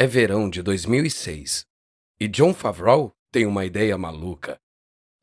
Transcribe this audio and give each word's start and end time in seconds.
É 0.00 0.06
verão 0.06 0.48
de 0.48 0.62
2006 0.62 1.64
e 2.20 2.28
John 2.28 2.54
Favreau 2.54 3.10
tem 3.32 3.44
uma 3.46 3.64
ideia 3.64 3.98
maluca. 3.98 4.56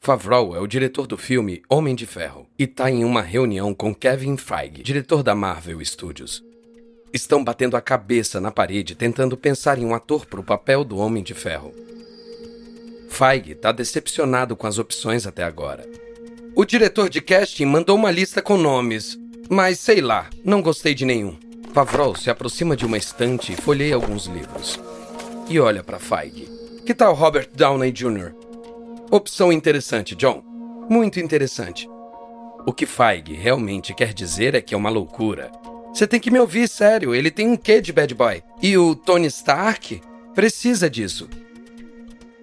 Favreau 0.04 0.54
é 0.54 0.60
o 0.60 0.68
diretor 0.68 1.08
do 1.08 1.18
filme 1.18 1.62
Homem 1.70 1.96
de 1.96 2.06
Ferro 2.06 2.46
e 2.60 2.66
está 2.66 2.92
em 2.92 3.06
uma 3.06 3.22
reunião 3.22 3.74
com 3.74 3.96
Kevin 3.96 4.36
Feige, 4.36 4.84
diretor 4.84 5.24
da 5.24 5.34
Marvel 5.34 5.80
Studios. 5.86 6.44
Estão 7.14 7.42
batendo 7.42 7.78
a 7.78 7.82
cabeça 7.82 8.42
na 8.42 8.52
parede 8.52 8.96
tentando 8.96 9.38
pensar 9.38 9.80
em 9.80 9.86
um 9.86 9.96
ator 9.96 10.26
para 10.26 10.42
o 10.42 10.44
papel 10.44 10.84
do 10.84 10.98
Homem 10.98 11.24
de 11.24 11.34
Ferro. 11.34 11.74
Feige 13.08 13.54
está 13.54 13.72
decepcionado 13.72 14.58
com 14.58 14.68
as 14.68 14.78
opções 14.78 15.26
até 15.26 15.46
agora. 15.46 15.90
O 16.54 16.66
diretor 16.66 17.10
de 17.10 17.22
casting 17.22 17.64
mandou 17.64 17.96
uma 17.96 18.12
lista 18.12 18.42
com 18.42 18.58
nomes, 18.58 19.18
mas 19.50 19.80
sei 19.80 20.02
lá, 20.02 20.30
não 20.44 20.62
gostei 20.62 20.94
de 20.94 21.06
nenhum. 21.06 21.40
Favreau 21.76 22.16
se 22.16 22.30
aproxima 22.30 22.74
de 22.74 22.86
uma 22.86 22.98
estante 22.98 23.52
e 23.52 23.56
folheia 23.58 23.96
alguns 23.96 24.28
livros. 24.28 24.80
E 25.50 25.60
olha 25.60 25.84
para 25.84 26.00
Feige. 26.00 26.48
Que 26.86 26.94
tal 26.94 27.14
Robert 27.14 27.50
Downey 27.54 27.92
Jr.? 27.92 28.32
Opção 29.12 29.52
interessante, 29.52 30.16
John. 30.16 30.42
Muito 30.90 31.20
interessante. 31.20 31.86
O 32.66 32.72
que 32.72 32.86
Feige 32.86 33.34
realmente 33.34 33.94
quer 33.94 34.14
dizer 34.14 34.56
é 34.56 34.62
que 34.62 34.74
é 34.74 34.78
uma 34.78 34.90
loucura. 34.90 35.52
Você 35.94 36.08
tem 36.08 36.18
que 36.18 36.32
me 36.32 36.40
ouvir, 36.40 36.70
sério. 36.70 37.14
Ele 37.14 37.30
tem 37.30 37.46
um 37.46 37.58
quê 37.58 37.82
de 37.82 37.92
bad 37.92 38.16
boy? 38.16 38.42
E 38.62 38.78
o 38.78 38.96
Tony 38.96 39.28
Stark 39.28 40.02
precisa 40.34 40.90
disso. 40.90 41.28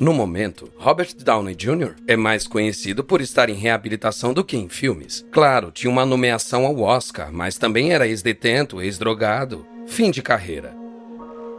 No 0.01 0.13
momento, 0.13 0.71
Robert 0.77 1.15
Downey 1.17 1.55
Jr. 1.55 1.95
é 2.09 2.17
mais 2.17 2.47
conhecido 2.47 3.05
por 3.05 3.21
estar 3.21 3.49
em 3.49 3.55
reabilitação 3.55 4.35
do 4.35 4.45
que 4.45 4.57
em 4.57 4.69
filmes. 4.69 5.25
Claro, 5.31 5.71
tinha 5.71 5.91
uma 5.91 6.05
nomeação 6.05 6.67
ao 6.67 6.81
Oscar, 6.81 7.33
mas 7.33 7.57
também 7.57 7.93
era 7.93 8.07
ex-detento, 8.07 8.83
ex-drogado. 8.83 9.65
Fim 9.87 10.11
de 10.11 10.23
carreira. 10.23 10.75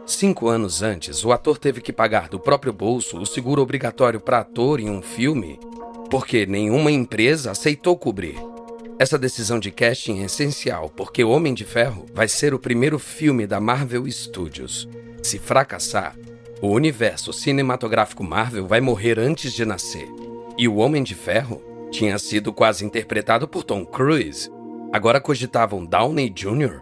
Cinco 0.06 0.48
anos 0.48 0.82
antes, 0.82 1.24
o 1.24 1.32
ator 1.32 1.56
teve 1.56 1.80
que 1.80 1.92
pagar 1.92 2.28
do 2.28 2.38
próprio 2.38 2.72
bolso 2.72 3.18
o 3.18 3.24
seguro 3.24 3.62
obrigatório 3.62 4.20
para 4.20 4.40
ator 4.40 4.78
em 4.78 4.90
um 4.90 5.00
filme 5.00 5.58
porque 6.14 6.46
nenhuma 6.46 6.92
empresa 6.92 7.50
aceitou 7.50 7.96
cobrir. 7.96 8.36
Essa 9.00 9.18
decisão 9.18 9.58
de 9.58 9.72
casting 9.72 10.20
é 10.20 10.26
essencial 10.26 10.88
porque 10.88 11.24
Homem 11.24 11.52
de 11.52 11.64
Ferro 11.64 12.06
vai 12.14 12.28
ser 12.28 12.54
o 12.54 12.58
primeiro 12.58 13.00
filme 13.00 13.46
da 13.46 13.60
Marvel 13.60 14.08
Studios. 14.08 14.88
Se 15.22 15.40
fracassar, 15.40 16.16
o 16.60 16.68
universo 16.68 17.32
cinematográfico 17.32 18.22
Marvel 18.24 18.66
vai 18.66 18.80
morrer 18.80 19.18
antes 19.18 19.52
de 19.52 19.64
nascer. 19.64 20.08
E 20.56 20.68
o 20.68 20.76
Homem 20.76 21.02
de 21.02 21.14
Ferro 21.14 21.62
tinha 21.90 22.18
sido 22.18 22.52
quase 22.52 22.84
interpretado 22.84 23.46
por 23.46 23.64
Tom 23.64 23.84
Cruise. 23.84 24.50
Agora 24.92 25.20
cogitavam 25.20 25.84
Downey 25.84 26.30
Jr. 26.30 26.80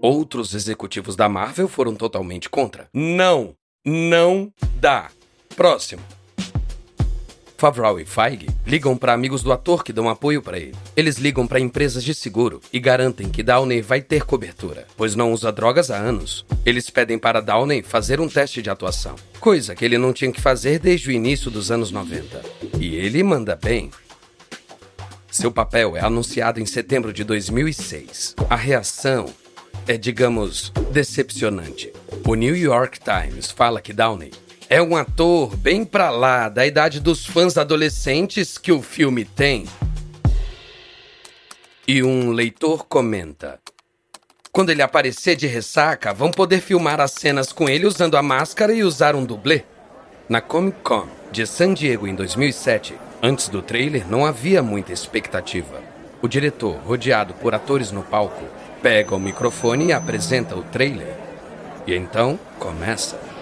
Outros 0.00 0.54
executivos 0.54 1.16
da 1.16 1.28
Marvel 1.28 1.68
foram 1.68 1.94
totalmente 1.94 2.48
contra. 2.50 2.88
Não! 2.92 3.54
Não 3.84 4.52
dá! 4.76 5.10
Próximo. 5.56 6.02
Favreau 7.64 7.98
e 7.98 8.04
Feige 8.04 8.48
ligam 8.66 8.94
para 8.94 9.14
amigos 9.14 9.42
do 9.42 9.50
ator 9.50 9.82
que 9.82 9.90
dão 9.90 10.06
apoio 10.10 10.42
para 10.42 10.58
ele. 10.58 10.76
Eles 10.94 11.16
ligam 11.16 11.46
para 11.46 11.58
empresas 11.58 12.04
de 12.04 12.14
seguro 12.14 12.60
e 12.70 12.78
garantem 12.78 13.30
que 13.30 13.42
Downey 13.42 13.80
vai 13.80 14.02
ter 14.02 14.26
cobertura, 14.26 14.86
pois 14.98 15.14
não 15.14 15.32
usa 15.32 15.50
drogas 15.50 15.90
há 15.90 15.96
anos. 15.96 16.44
Eles 16.66 16.90
pedem 16.90 17.18
para 17.18 17.40
Downey 17.40 17.82
fazer 17.82 18.20
um 18.20 18.28
teste 18.28 18.60
de 18.60 18.68
atuação, 18.68 19.16
coisa 19.40 19.74
que 19.74 19.82
ele 19.82 19.96
não 19.96 20.12
tinha 20.12 20.30
que 20.30 20.42
fazer 20.42 20.78
desde 20.78 21.08
o 21.08 21.12
início 21.12 21.50
dos 21.50 21.70
anos 21.70 21.90
90. 21.90 22.42
E 22.78 22.96
ele 22.96 23.22
manda 23.22 23.56
bem. 23.56 23.90
Seu 25.30 25.50
papel 25.50 25.96
é 25.96 26.00
anunciado 26.00 26.60
em 26.60 26.66
setembro 26.66 27.14
de 27.14 27.24
2006. 27.24 28.36
A 28.50 28.56
reação 28.56 29.32
é, 29.86 29.96
digamos, 29.96 30.70
decepcionante. 30.92 31.90
O 32.26 32.34
New 32.34 32.54
York 32.54 32.98
Times 33.00 33.50
fala 33.50 33.80
que 33.80 33.94
Downey 33.94 34.32
é 34.68 34.80
um 34.80 34.96
ator 34.96 35.56
bem 35.56 35.84
pra 35.84 36.10
lá 36.10 36.48
da 36.48 36.66
idade 36.66 37.00
dos 37.00 37.26
fãs 37.26 37.56
adolescentes 37.56 38.58
que 38.58 38.72
o 38.72 38.82
filme 38.82 39.24
tem. 39.24 39.66
E 41.86 42.02
um 42.02 42.30
leitor 42.30 42.86
comenta: 42.86 43.60
Quando 44.50 44.70
ele 44.70 44.82
aparecer 44.82 45.36
de 45.36 45.46
ressaca, 45.46 46.14
vão 46.14 46.30
poder 46.30 46.60
filmar 46.60 47.00
as 47.00 47.12
cenas 47.12 47.52
com 47.52 47.68
ele 47.68 47.86
usando 47.86 48.16
a 48.16 48.22
máscara 48.22 48.72
e 48.72 48.82
usar 48.82 49.14
um 49.14 49.24
dublê. 49.24 49.64
Na 50.28 50.40
Comic 50.40 50.78
Con 50.82 51.06
de 51.30 51.46
San 51.46 51.74
Diego 51.74 52.06
em 52.06 52.14
2007, 52.14 52.94
antes 53.22 53.48
do 53.48 53.60
trailer, 53.60 54.08
não 54.08 54.24
havia 54.24 54.62
muita 54.62 54.92
expectativa. 54.92 55.82
O 56.22 56.28
diretor, 56.28 56.76
rodeado 56.76 57.34
por 57.34 57.54
atores 57.54 57.90
no 57.90 58.02
palco, 58.02 58.44
pega 58.80 59.14
o 59.14 59.20
microfone 59.20 59.86
e 59.86 59.92
apresenta 59.92 60.56
o 60.56 60.62
trailer. 60.62 61.14
E 61.86 61.94
então 61.94 62.38
começa. 62.58 63.33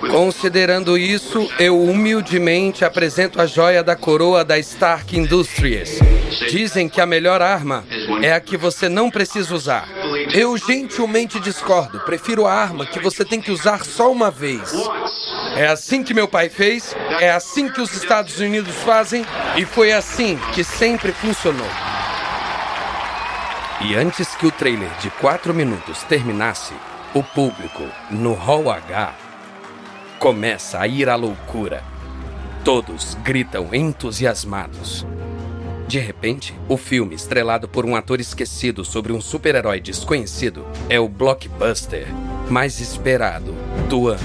Considerando 0.00 0.98
isso, 0.98 1.50
eu 1.58 1.80
humildemente 1.80 2.84
apresento 2.84 3.40
a 3.40 3.46
joia 3.46 3.82
da 3.82 3.96
coroa 3.96 4.44
da 4.44 4.58
Stark 4.58 5.18
Industries. 5.18 5.98
Dizem 6.48 6.88
que 6.88 7.00
a 7.00 7.06
melhor 7.06 7.40
arma 7.40 7.84
é 8.22 8.32
a 8.32 8.40
que 8.40 8.56
você 8.56 8.88
não 8.88 9.10
precisa 9.10 9.54
usar. 9.54 9.88
Eu 10.32 10.56
gentilmente 10.56 11.40
discordo. 11.40 12.00
Prefiro 12.00 12.46
a 12.46 12.52
arma 12.52 12.86
que 12.86 12.98
você 12.98 13.24
tem 13.24 13.40
que 13.40 13.50
usar 13.50 13.84
só 13.84 14.10
uma 14.10 14.30
vez. 14.30 14.72
É 15.56 15.66
assim 15.66 16.02
que 16.02 16.14
meu 16.14 16.26
pai 16.26 16.48
fez, 16.48 16.94
é 17.20 17.30
assim 17.30 17.68
que 17.68 17.80
os 17.80 17.94
Estados 17.94 18.38
Unidos 18.40 18.74
fazem 18.76 19.24
e 19.56 19.64
foi 19.64 19.92
assim 19.92 20.38
que 20.52 20.64
sempre 20.64 21.12
funcionou. 21.12 21.68
E 23.80 23.94
antes 23.94 24.34
que 24.34 24.46
o 24.46 24.50
trailer 24.50 24.90
de 25.00 25.10
4 25.10 25.52
minutos 25.52 26.02
terminasse, 26.04 26.72
o 27.12 27.22
público, 27.22 27.82
no 28.10 28.32
Hall 28.32 28.70
H, 28.70 29.23
começa 30.24 30.80
a 30.80 30.88
ir 30.88 31.06
à 31.10 31.16
loucura. 31.16 31.84
Todos 32.64 33.14
gritam 33.22 33.74
entusiasmados. 33.74 35.06
De 35.86 35.98
repente, 35.98 36.58
o 36.66 36.78
filme, 36.78 37.14
estrelado 37.14 37.68
por 37.68 37.84
um 37.84 37.94
ator 37.94 38.18
esquecido 38.20 38.86
sobre 38.86 39.12
um 39.12 39.20
super-herói 39.20 39.82
desconhecido, 39.82 40.64
é 40.88 40.98
o 40.98 41.10
blockbuster 41.10 42.06
mais 42.48 42.80
esperado 42.80 43.54
do 43.86 44.08
ano. 44.08 44.18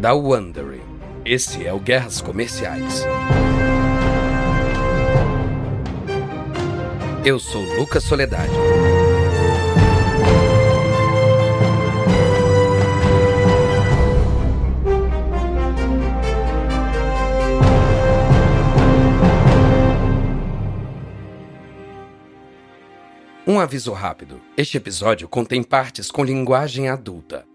Da 0.00 0.14
Wondery. 0.14 0.80
Esse 1.26 1.66
é 1.66 1.74
o 1.74 1.78
Guerras 1.78 2.22
Comerciais. 2.22 3.04
Eu 7.22 7.38
sou 7.38 7.60
Lucas 7.78 8.04
Soledade. 8.04 8.83
Um 23.46 23.60
aviso 23.60 23.92
rápido: 23.92 24.40
este 24.56 24.78
episódio 24.78 25.28
contém 25.28 25.62
partes 25.62 26.10
com 26.10 26.24
linguagem 26.24 26.88
adulta. 26.88 27.46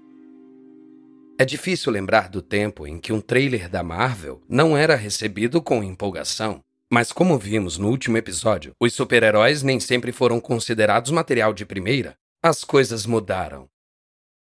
É 1.36 1.44
difícil 1.44 1.92
lembrar 1.92 2.30
do 2.30 2.44
tempo 2.44 2.86
em 2.86 3.00
que 3.00 3.12
um 3.12 3.20
trailer 3.20 3.68
da 3.68 3.82
Marvel 3.82 4.40
não 4.48 4.78
era 4.78 4.96
recebido 4.96 5.62
com 5.62 5.84
empolgação. 5.84 6.62
Mas, 6.92 7.12
como 7.12 7.38
vimos 7.40 7.78
no 7.78 7.88
último 7.88 8.18
episódio, 8.18 8.74
os 8.80 8.94
super-heróis 8.94 9.64
nem 9.64 9.80
sempre 9.80 10.12
foram 10.12 10.40
considerados 10.40 11.12
material 11.12 11.54
de 11.54 11.66
primeira. 11.66 12.16
As 12.44 12.64
coisas 12.64 13.06
mudaram. 13.06 13.68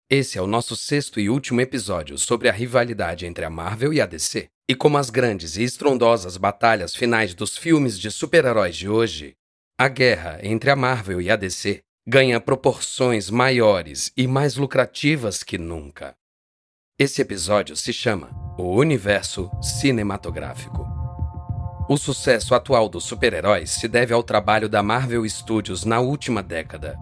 Esse 0.09 0.37
é 0.37 0.41
o 0.41 0.47
nosso 0.47 0.75
sexto 0.75 1.19
e 1.19 1.29
último 1.29 1.61
episódio 1.61 2.17
sobre 2.17 2.49
a 2.49 2.51
rivalidade 2.51 3.25
entre 3.25 3.45
a 3.45 3.49
Marvel 3.49 3.93
e 3.93 4.01
a 4.01 4.05
DC, 4.05 4.49
e 4.67 4.75
como 4.75 4.97
as 4.97 5.09
grandes 5.09 5.57
e 5.57 5.63
estrondosas 5.63 6.37
batalhas 6.37 6.95
finais 6.95 7.33
dos 7.33 7.57
filmes 7.57 7.97
de 7.99 8.09
super-heróis 8.09 8.75
de 8.75 8.89
hoje 8.89 9.35
a 9.79 9.87
guerra 9.87 10.39
entre 10.43 10.69
a 10.69 10.75
Marvel 10.75 11.21
e 11.21 11.31
a 11.31 11.37
DC 11.37 11.79
ganha 12.05 12.41
proporções 12.41 13.29
maiores 13.29 14.11
e 14.17 14.27
mais 14.27 14.57
lucrativas 14.57 15.41
que 15.41 15.57
nunca. 15.57 16.13
Esse 16.99 17.21
episódio 17.21 17.77
se 17.77 17.93
chama 17.93 18.29
O 18.57 18.75
Universo 18.75 19.49
Cinematográfico. 19.61 20.85
O 21.87 21.95
sucesso 21.95 22.53
atual 22.53 22.89
dos 22.89 23.05
super-heróis 23.05 23.71
se 23.71 23.87
deve 23.87 24.13
ao 24.13 24.21
trabalho 24.21 24.67
da 24.67 24.83
Marvel 24.83 25.23
Studios 25.29 25.85
na 25.85 26.01
última 26.01 26.43
década. 26.43 26.97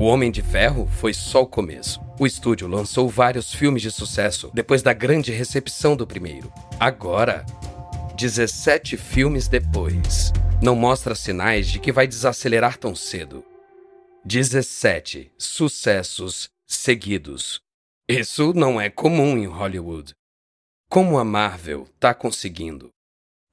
O 0.00 0.04
Homem 0.04 0.30
de 0.30 0.40
Ferro 0.40 0.86
foi 0.86 1.12
só 1.12 1.42
o 1.42 1.46
começo. 1.46 2.00
O 2.18 2.26
estúdio 2.26 2.66
lançou 2.66 3.10
vários 3.10 3.52
filmes 3.52 3.82
de 3.82 3.90
sucesso 3.90 4.50
depois 4.54 4.80
da 4.80 4.94
grande 4.94 5.32
recepção 5.32 5.94
do 5.94 6.06
primeiro. 6.06 6.50
Agora, 6.80 7.44
17 8.18 8.96
filmes 8.96 9.46
depois, 9.46 10.32
não 10.60 10.74
mostra 10.74 11.14
sinais 11.14 11.68
de 11.68 11.78
que 11.78 11.92
vai 11.92 12.04
desacelerar 12.04 12.76
tão 12.76 12.92
cedo. 12.92 13.44
17 14.24 15.30
sucessos 15.38 16.48
seguidos. 16.66 17.60
Isso 18.08 18.52
não 18.52 18.80
é 18.80 18.90
comum 18.90 19.38
em 19.38 19.46
Hollywood. 19.46 20.14
Como 20.90 21.16
a 21.16 21.24
Marvel 21.24 21.86
está 21.94 22.12
conseguindo? 22.12 22.90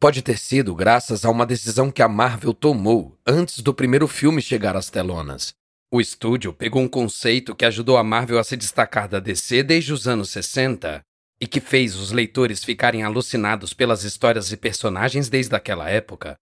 Pode 0.01 0.23
ter 0.23 0.39
sido 0.39 0.73
graças 0.73 1.23
a 1.23 1.29
uma 1.29 1.45
decisão 1.45 1.91
que 1.91 2.01
a 2.01 2.09
Marvel 2.09 2.51
tomou 2.51 3.15
antes 3.23 3.59
do 3.59 3.71
primeiro 3.71 4.07
filme 4.07 4.41
chegar 4.41 4.75
às 4.75 4.89
telonas. 4.89 5.53
O 5.94 6.01
estúdio 6.01 6.51
pegou 6.51 6.81
um 6.81 6.88
conceito 6.88 7.56
que 7.56 7.65
ajudou 7.65 7.97
a 7.97 8.03
Marvel 8.03 8.39
a 8.39 8.44
se 8.44 8.57
destacar 8.57 9.07
da 9.07 9.19
DC 9.19 9.61
desde 9.61 9.94
os 9.94 10.07
anos 10.07 10.31
60 10.31 11.05
e 11.39 11.47
que 11.47 11.59
fez 11.59 11.95
os 11.95 12.11
leitores 12.11 12.63
ficarem 12.63 13.03
alucinados 13.03 13.73
pelas 13.73 14.03
histórias 14.03 14.51
e 14.51 14.57
personagens 14.57 15.29
desde 15.29 15.55
aquela 15.55 15.89
época. 15.89 16.35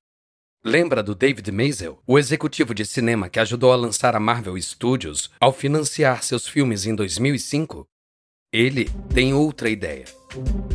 Lembra 0.66 1.04
do 1.04 1.14
David 1.14 1.52
Maisel, 1.52 2.00
o 2.08 2.18
executivo 2.18 2.74
de 2.74 2.86
cinema 2.86 3.28
que 3.28 3.40
ajudou 3.40 3.74
a 3.74 3.76
lançar 3.76 4.16
a 4.16 4.20
Marvel 4.20 4.60
Studios 4.62 5.30
ao 5.40 5.52
financiar 5.52 6.24
seus 6.24 6.48
filmes 6.48 6.86
em 6.86 6.96
2005? 6.96 7.86
Ele 8.54 8.90
tem 9.14 9.34
outra 9.34 9.70
ideia. 9.70 10.06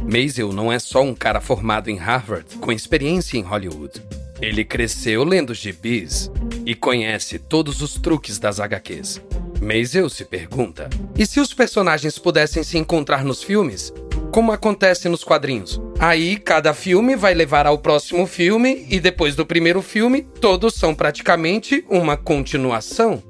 Maisel 0.02 0.52
não 0.52 0.70
é 0.70 0.78
só 0.78 1.02
um 1.02 1.14
cara 1.14 1.40
formado 1.40 1.88
em 1.88 1.96
Harvard 1.96 2.56
com 2.58 2.70
experiência 2.70 3.38
em 3.38 3.42
Hollywood. 3.42 4.02
Ele 4.42 4.64
cresceu 4.64 5.24
lendo 5.24 5.54
gibis 5.54 6.30
e 6.66 6.74
conhece 6.74 7.38
todos 7.38 7.80
os 7.80 7.94
truques 7.94 8.38
das 8.38 8.60
HQs. 8.60 9.22
Maisel 9.60 10.08
se 10.10 10.24
pergunta: 10.24 10.90
e 11.16 11.24
se 11.24 11.40
os 11.40 11.54
personagens 11.54 12.18
pudessem 12.18 12.62
se 12.62 12.76
encontrar 12.76 13.24
nos 13.24 13.42
filmes? 13.42 13.92
Como 14.32 14.52
acontece 14.52 15.08
nos 15.08 15.24
quadrinhos? 15.24 15.80
Aí, 15.98 16.36
cada 16.36 16.74
filme 16.74 17.16
vai 17.16 17.34
levar 17.34 17.66
ao 17.66 17.78
próximo 17.78 18.26
filme, 18.26 18.86
e 18.88 19.00
depois 19.00 19.34
do 19.34 19.46
primeiro 19.46 19.82
filme, 19.82 20.22
todos 20.40 20.74
são 20.74 20.94
praticamente 20.94 21.84
uma 21.88 22.16
continuação. 22.16 23.22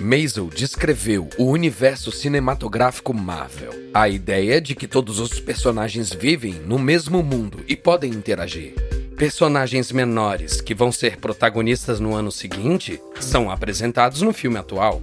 Maisel 0.00 0.48
descreveu 0.48 1.28
o 1.36 1.46
universo 1.46 2.12
cinematográfico 2.12 3.12
Marvel. 3.12 3.72
A 3.92 4.08
ideia 4.08 4.60
de 4.60 4.76
que 4.76 4.86
todos 4.86 5.18
os 5.18 5.40
personagens 5.40 6.12
vivem 6.12 6.52
no 6.52 6.78
mesmo 6.78 7.22
mundo 7.22 7.64
e 7.66 7.74
podem 7.74 8.12
interagir. 8.12 8.74
Personagens 9.16 9.90
menores 9.90 10.60
que 10.60 10.74
vão 10.74 10.92
ser 10.92 11.16
protagonistas 11.16 11.98
no 11.98 12.14
ano 12.14 12.30
seguinte 12.30 13.00
são 13.18 13.50
apresentados 13.50 14.22
no 14.22 14.32
filme 14.32 14.58
atual. 14.58 15.02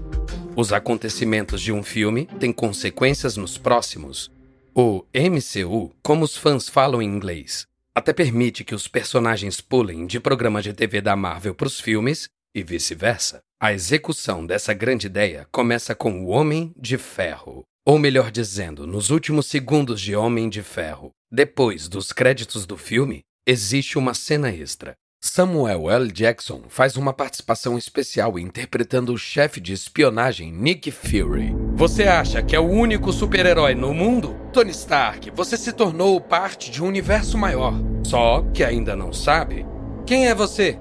Os 0.56 0.72
acontecimentos 0.72 1.60
de 1.60 1.74
um 1.74 1.84
filme 1.84 2.30
têm 2.40 2.54
consequências 2.54 3.36
nos 3.36 3.58
próximos. 3.58 4.32
O 4.78 5.06
MCU, 5.14 5.96
como 6.04 6.26
os 6.26 6.36
fãs 6.36 6.68
falam 6.68 7.02
em 7.02 7.06
inglês, 7.06 7.66
até 7.96 8.12
permite 8.12 8.66
que 8.66 8.76
os 8.76 8.90
personagens 8.90 9.62
pulem 9.62 10.06
de 10.06 10.20
programas 10.20 10.66
de 10.66 10.74
TV 10.74 11.00
da 11.00 11.16
Marvel 11.16 11.56
para 11.56 11.68
os 11.68 11.80
filmes 11.80 12.28
e 12.54 12.62
vice-versa. 12.62 13.40
A 13.58 13.72
execução 13.72 14.46
dessa 14.46 14.74
grande 14.74 15.08
ideia 15.08 15.48
começa 15.50 15.96
com 15.96 16.22
o 16.22 16.28
Homem 16.28 16.74
de 16.78 16.98
Ferro. 16.98 17.64
Ou 17.86 17.98
melhor 17.98 18.30
dizendo, 18.30 18.86
nos 18.86 19.12
últimos 19.12 19.46
segundos 19.46 20.02
de 20.02 20.14
Homem 20.14 20.50
de 20.50 20.62
Ferro. 20.62 21.12
Depois 21.32 21.88
dos 21.88 22.12
créditos 22.12 22.66
do 22.66 22.76
filme, 22.76 23.22
existe 23.48 23.98
uma 23.98 24.14
cena 24.14 24.52
extra. 24.52 24.98
Samuel 25.28 25.90
L. 25.90 26.12
Jackson 26.12 26.62
faz 26.70 26.96
uma 26.96 27.12
participação 27.12 27.80
especial 27.80 28.38
interpretando 28.38 29.12
o 29.12 29.18
chefe 29.18 29.60
de 29.60 29.74
espionagem 29.74 30.52
Nick 30.52 30.92
Fury. 30.92 31.52
Você 31.74 32.04
acha 32.04 32.44
que 32.44 32.56
é 32.56 32.60
o 32.60 32.70
único 32.70 33.12
super-herói 33.12 33.74
no 33.74 33.92
mundo? 33.92 34.36
Tony 34.54 34.70
Stark, 34.70 35.32
você 35.32 35.58
se 35.58 35.74
tornou 35.74 36.22
parte 36.22 36.70
de 36.70 36.82
um 36.82 36.88
universo 36.88 37.40
maior. 37.40 37.74
Só 38.04 38.44
que 38.54 38.64
ainda 38.64 38.96
não 38.96 39.12
sabe. 39.12 39.66
Quem 40.06 40.28
é 40.28 40.36
você? 40.36 40.80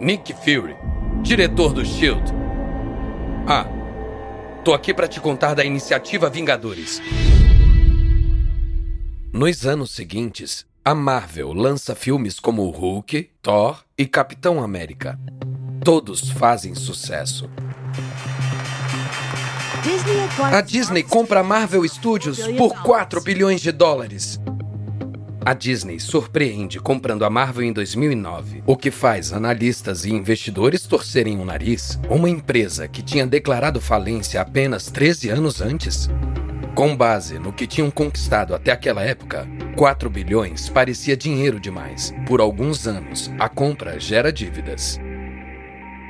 Nick 0.00 0.32
Fury, 0.32 0.74
diretor 1.22 1.74
do 1.74 1.84
Shield. 1.84 2.32
Ah, 3.46 3.66
tô 4.64 4.72
aqui 4.72 4.94
para 4.94 5.06
te 5.06 5.20
contar 5.20 5.52
da 5.52 5.62
iniciativa 5.62 6.30
Vingadores. 6.30 7.02
Nos 9.30 9.66
anos 9.66 9.90
seguintes, 9.90 10.64
a 10.84 10.94
Marvel 10.94 11.54
lança 11.54 11.94
filmes 11.94 12.38
como 12.38 12.68
Hulk, 12.68 13.30
Thor 13.40 13.82
e 13.96 14.04
Capitão 14.04 14.62
América. 14.62 15.18
Todos 15.82 16.28
fazem 16.28 16.74
sucesso. 16.74 17.48
A 20.52 20.60
Disney 20.60 21.02
compra 21.02 21.40
a 21.40 21.42
Marvel 21.42 21.88
Studios 21.88 22.46
por 22.58 22.82
4 22.82 23.22
bilhões 23.22 23.62
de 23.62 23.72
dólares. 23.72 24.38
A 25.42 25.54
Disney 25.54 25.98
surpreende 25.98 26.78
comprando 26.78 27.24
a 27.24 27.30
Marvel 27.30 27.64
em 27.64 27.72
2009, 27.72 28.62
o 28.66 28.76
que 28.76 28.90
faz 28.90 29.32
analistas 29.32 30.04
e 30.04 30.10
investidores 30.10 30.82
torcerem 30.82 31.38
o 31.40 31.46
nariz. 31.46 31.98
Uma 32.10 32.28
empresa 32.28 32.86
que 32.86 33.02
tinha 33.02 33.26
declarado 33.26 33.80
falência 33.80 34.38
apenas 34.38 34.90
13 34.90 35.30
anos 35.30 35.62
antes. 35.62 36.10
Com 36.74 36.96
base 36.96 37.38
no 37.38 37.52
que 37.52 37.68
tinham 37.68 37.88
conquistado 37.88 38.52
até 38.52 38.72
aquela 38.72 39.04
época, 39.04 39.46
4 39.76 40.10
bilhões 40.10 40.68
parecia 40.68 41.16
dinheiro 41.16 41.60
demais. 41.60 42.12
Por 42.26 42.40
alguns 42.40 42.88
anos, 42.88 43.30
a 43.38 43.48
compra 43.48 44.00
gera 44.00 44.32
dívidas. 44.32 44.98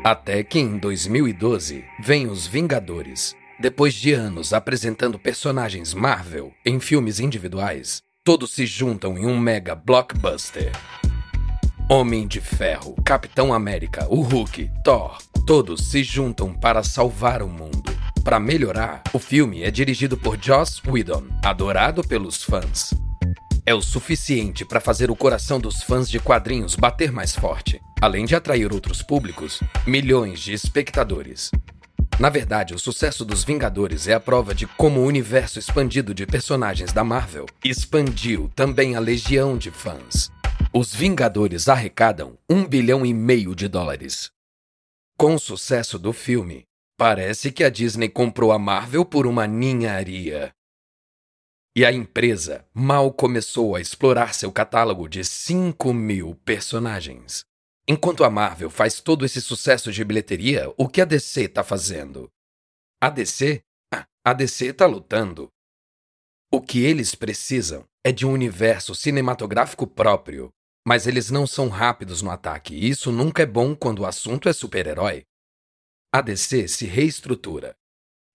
Até 0.02 0.42
que 0.42 0.58
em 0.58 0.78
2012 0.78 1.84
vem 2.00 2.28
Os 2.28 2.46
Vingadores. 2.46 3.36
Depois 3.60 3.92
de 3.92 4.14
anos 4.14 4.54
apresentando 4.54 5.18
personagens 5.18 5.92
Marvel 5.92 6.50
em 6.64 6.80
filmes 6.80 7.20
individuais, 7.20 8.00
todos 8.24 8.52
se 8.52 8.64
juntam 8.64 9.18
em 9.18 9.26
um 9.26 9.38
mega 9.38 9.74
blockbuster. 9.74 10.72
Homem 11.90 12.26
de 12.26 12.40
Ferro, 12.40 12.96
Capitão 13.04 13.52
América, 13.52 14.06
o 14.08 14.22
Hulk, 14.22 14.70
Thor, 14.82 15.18
todos 15.46 15.90
se 15.90 16.02
juntam 16.02 16.54
para 16.54 16.82
salvar 16.82 17.42
o 17.42 17.48
mundo. 17.48 18.03
Para 18.24 18.40
melhorar, 18.40 19.02
o 19.12 19.18
filme 19.18 19.62
é 19.62 19.70
dirigido 19.70 20.16
por 20.16 20.42
Joss 20.42 20.80
Whedon, 20.88 21.24
adorado 21.44 22.02
pelos 22.02 22.42
fãs. 22.42 22.94
É 23.66 23.74
o 23.74 23.82
suficiente 23.82 24.64
para 24.64 24.80
fazer 24.80 25.10
o 25.10 25.16
coração 25.16 25.60
dos 25.60 25.82
fãs 25.82 26.08
de 26.08 26.18
quadrinhos 26.18 26.74
bater 26.74 27.12
mais 27.12 27.36
forte, 27.36 27.78
além 28.00 28.24
de 28.24 28.34
atrair 28.34 28.72
outros 28.72 29.02
públicos, 29.02 29.60
milhões 29.86 30.40
de 30.40 30.54
espectadores. 30.54 31.50
Na 32.18 32.30
verdade, 32.30 32.72
o 32.72 32.78
sucesso 32.78 33.26
dos 33.26 33.44
Vingadores 33.44 34.08
é 34.08 34.14
a 34.14 34.20
prova 34.20 34.54
de 34.54 34.66
como 34.68 35.00
o 35.00 35.06
universo 35.06 35.58
expandido 35.58 36.14
de 36.14 36.24
personagens 36.24 36.94
da 36.94 37.04
Marvel 37.04 37.44
expandiu 37.62 38.50
também 38.56 38.96
a 38.96 39.00
legião 39.00 39.58
de 39.58 39.70
fãs. 39.70 40.30
Os 40.72 40.94
Vingadores 40.94 41.68
arrecadam 41.68 42.38
um 42.48 42.64
bilhão 42.64 43.04
e 43.04 43.12
meio 43.12 43.54
de 43.54 43.68
dólares. 43.68 44.30
Com 45.18 45.34
o 45.34 45.38
sucesso 45.38 45.98
do 45.98 46.12
filme, 46.12 46.64
Parece 46.96 47.50
que 47.50 47.64
a 47.64 47.70
Disney 47.70 48.08
comprou 48.08 48.52
a 48.52 48.58
Marvel 48.58 49.04
por 49.04 49.26
uma 49.26 49.46
ninharia. 49.46 50.54
E 51.76 51.84
a 51.84 51.92
empresa 51.92 52.64
mal 52.72 53.12
começou 53.12 53.74
a 53.74 53.80
explorar 53.80 54.32
seu 54.32 54.52
catálogo 54.52 55.08
de 55.08 55.24
5 55.24 55.92
mil 55.92 56.36
personagens. 56.44 57.44
Enquanto 57.88 58.22
a 58.22 58.30
Marvel 58.30 58.70
faz 58.70 59.00
todo 59.00 59.24
esse 59.24 59.42
sucesso 59.42 59.90
de 59.90 60.04
bilheteria, 60.04 60.72
o 60.76 60.88
que 60.88 61.00
a 61.00 61.04
DC 61.04 61.42
está 61.42 61.64
fazendo? 61.64 62.30
A 63.02 63.10
DC? 63.10 63.60
Ah, 63.92 64.06
a 64.24 64.32
DC 64.32 64.66
está 64.66 64.86
lutando. 64.86 65.48
O 66.50 66.60
que 66.60 66.84
eles 66.84 67.16
precisam 67.16 67.84
é 68.04 68.12
de 68.12 68.24
um 68.24 68.30
universo 68.30 68.94
cinematográfico 68.94 69.84
próprio, 69.84 70.50
mas 70.86 71.08
eles 71.08 71.28
não 71.28 71.44
são 71.44 71.68
rápidos 71.68 72.22
no 72.22 72.30
ataque, 72.30 72.72
e 72.72 72.88
isso 72.88 73.10
nunca 73.10 73.42
é 73.42 73.46
bom 73.46 73.74
quando 73.74 74.00
o 74.00 74.06
assunto 74.06 74.48
é 74.48 74.52
super-herói. 74.52 75.24
A 76.14 76.20
DC 76.20 76.68
se 76.68 76.86
reestrutura. 76.86 77.74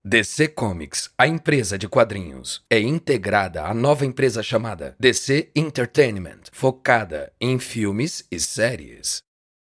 DC 0.06 0.50
Comics, 0.50 1.12
a 1.18 1.26
empresa 1.26 1.78
de 1.78 1.88
quadrinhos, 1.88 2.62
é 2.70 2.78
integrada 2.78 3.64
à 3.64 3.74
nova 3.74 4.06
empresa 4.06 4.44
chamada 4.44 4.98
DC 5.00 5.50
Entertainment, 5.56 6.42
focada 6.52 7.32
em 7.40 7.58
filmes 7.58 8.28
e 8.30 8.38
séries. 8.38 9.20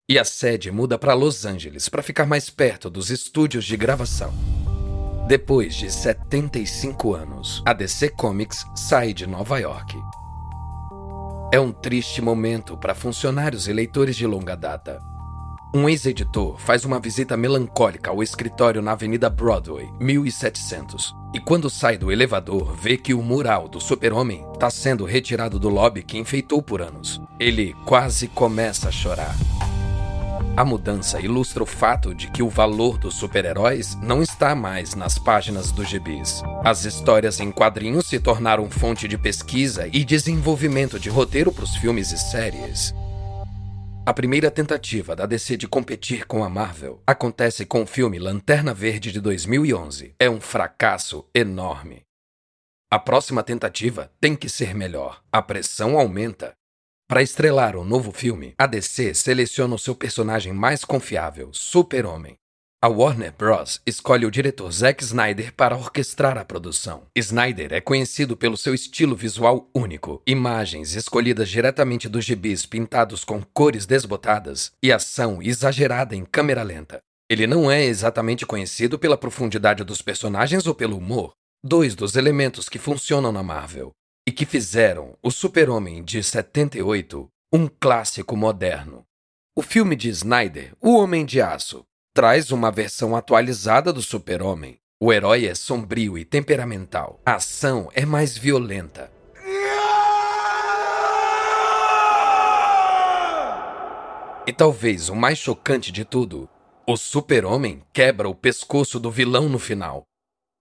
E 0.09 0.17
a 0.17 0.23
sede 0.23 0.71
muda 0.71 0.97
para 0.97 1.13
Los 1.13 1.43
Angeles 1.43 1.89
para 1.89 2.01
ficar 2.01 2.25
mais 2.25 2.49
perto 2.49 2.89
dos 2.89 3.09
estúdios 3.09 3.65
de 3.65 3.75
gravação. 3.75 4.33
Depois 5.27 5.75
de 5.75 5.91
75 5.91 7.13
anos, 7.13 7.61
a 7.65 7.73
DC 7.73 8.11
Comics 8.11 8.63
sai 8.73 9.13
de 9.13 9.27
Nova 9.27 9.59
York. 9.59 9.97
É 11.51 11.59
um 11.59 11.73
triste 11.73 12.21
momento 12.21 12.77
para 12.77 12.95
funcionários 12.95 13.67
e 13.67 13.73
leitores 13.73 14.15
de 14.15 14.25
longa 14.25 14.55
data. 14.55 15.16
Um 15.77 15.87
ex-editor 15.87 16.57
faz 16.57 16.85
uma 16.85 16.99
visita 16.99 17.37
melancólica 17.37 18.09
ao 18.09 18.23
escritório 18.23 18.81
na 18.81 18.93
Avenida 18.93 19.29
Broadway, 19.29 19.87
1700. 19.99 21.15
E 21.35 21.39
quando 21.39 21.69
sai 21.69 21.99
do 21.99 22.11
elevador, 22.11 22.75
vê 22.75 22.97
que 22.97 23.13
o 23.13 23.21
mural 23.21 23.67
do 23.67 23.79
super-homem 23.79 24.43
está 24.55 24.71
sendo 24.71 25.05
retirado 25.05 25.59
do 25.59 25.69
lobby 25.69 26.01
que 26.01 26.17
enfeitou 26.17 26.63
por 26.63 26.81
anos. 26.81 27.21
Ele 27.39 27.75
quase 27.85 28.27
começa 28.27 28.89
a 28.89 28.91
chorar. 28.91 29.35
A 30.55 30.65
mudança 30.65 31.21
ilustra 31.21 31.61
o 31.61 31.67
fato 31.67 32.11
de 32.15 32.31
que 32.31 32.41
o 32.41 32.49
valor 32.49 32.97
dos 32.97 33.13
super-heróis 33.13 33.95
não 34.01 34.23
está 34.23 34.55
mais 34.55 34.95
nas 34.95 35.19
páginas 35.19 35.71
dos 35.71 35.87
gibis. 35.87 36.41
As 36.65 36.85
histórias 36.85 37.39
em 37.39 37.51
quadrinhos 37.51 38.07
se 38.07 38.19
tornaram 38.19 38.67
fonte 38.67 39.07
de 39.07 39.15
pesquisa 39.15 39.87
e 39.93 40.03
desenvolvimento 40.03 40.99
de 40.99 41.11
roteiro 41.11 41.51
para 41.51 41.65
os 41.65 41.75
filmes 41.75 42.11
e 42.11 42.17
séries. 42.17 42.95
A 44.07 44.13
primeira 44.13 44.49
tentativa 44.49 45.13
da 45.17 45.25
DC 45.25 45.57
de 45.57 45.67
competir 45.67 46.25
com 46.25 46.41
a 46.41 46.49
Marvel 46.49 47.03
acontece 47.05 47.65
com 47.65 47.83
o 47.83 47.85
filme 47.85 48.17
Lanterna 48.17 48.73
Verde 48.73 49.11
de 49.11 49.19
2011. 49.19 50.15
É 50.17 50.29
um 50.29 50.39
fracasso 50.39 51.29
enorme. 51.35 52.03
A 52.89 52.99
próxima 52.99 53.43
tentativa 53.43 54.09
tem 54.21 54.33
que 54.33 54.47
ser 54.47 54.73
melhor. 54.73 55.21
A 55.29 55.41
pressão 55.41 55.99
aumenta. 55.99 56.53
Para 57.05 57.21
estrelar 57.21 57.75
o 57.75 57.81
um 57.81 57.83
novo 57.83 58.13
filme, 58.13 58.53
a 58.57 58.65
DC 58.65 59.13
seleciona 59.13 59.75
o 59.75 59.79
seu 59.79 59.93
personagem 59.93 60.53
mais 60.53 60.85
confiável, 60.85 61.49
Super-Homem. 61.51 62.37
A 62.79 62.87
Warner 62.87 63.33
Bros. 63.35 63.81
escolhe 63.87 64.23
o 64.23 64.29
diretor 64.29 64.71
Zack 64.71 65.03
Snyder 65.03 65.51
para 65.51 65.75
orquestrar 65.75 66.37
a 66.37 66.45
produção. 66.45 67.07
Snyder 67.15 67.73
é 67.73 67.81
conhecido 67.81 68.37
pelo 68.37 68.55
seu 68.55 68.71
estilo 68.71 69.15
visual 69.15 69.67
único, 69.73 70.21
imagens 70.27 70.93
escolhidas 70.93 71.49
diretamente 71.49 72.07
dos 72.07 72.23
gibis 72.23 72.67
pintados 72.67 73.23
com 73.23 73.41
cores 73.41 73.87
desbotadas 73.87 74.73
e 74.83 74.91
ação 74.91 75.41
exagerada 75.41 76.15
em 76.15 76.23
câmera 76.23 76.61
lenta. 76.61 76.99
Ele 77.27 77.47
não 77.47 77.71
é 77.71 77.83
exatamente 77.83 78.45
conhecido 78.45 78.99
pela 78.99 79.17
profundidade 79.17 79.83
dos 79.83 80.03
personagens 80.03 80.67
ou 80.67 80.75
pelo 80.75 80.97
humor, 80.97 81.33
dois 81.65 81.95
dos 81.95 82.15
elementos 82.15 82.69
que 82.69 82.77
funcionam 82.77 83.31
na 83.31 83.41
Marvel 83.41 83.89
e 84.27 84.31
que 84.31 84.45
fizeram 84.45 85.17
o 85.23 85.31
Super-Homem 85.31 86.03
de 86.03 86.21
78 86.21 87.27
um 87.51 87.67
clássico 87.67 88.37
moderno. 88.37 89.03
O 89.55 89.63
filme 89.63 89.95
de 89.95 90.09
Snyder, 90.09 90.75
O 90.79 90.95
Homem 90.95 91.25
de 91.25 91.41
Aço, 91.41 91.83
traz 92.17 92.51
uma 92.51 92.71
versão 92.71 93.15
atualizada 93.15 93.93
do 93.93 94.01
Super-Homem. 94.01 94.79
O 94.99 95.13
herói 95.13 95.45
é 95.45 95.53
sombrio 95.53 96.17
e 96.17 96.25
temperamental. 96.25 97.21
A 97.23 97.35
ação 97.35 97.91
é 97.93 98.07
mais 98.07 98.35
violenta. 98.35 99.11
E 104.47 104.51
talvez 104.51 105.09
o 105.09 105.15
mais 105.15 105.37
chocante 105.37 105.91
de 105.91 106.03
tudo, 106.03 106.49
o 106.87 106.97
Super-Homem 106.97 107.83
quebra 107.93 108.27
o 108.27 108.33
pescoço 108.33 108.99
do 108.99 109.11
vilão 109.11 109.47
no 109.47 109.59
final. 109.59 110.01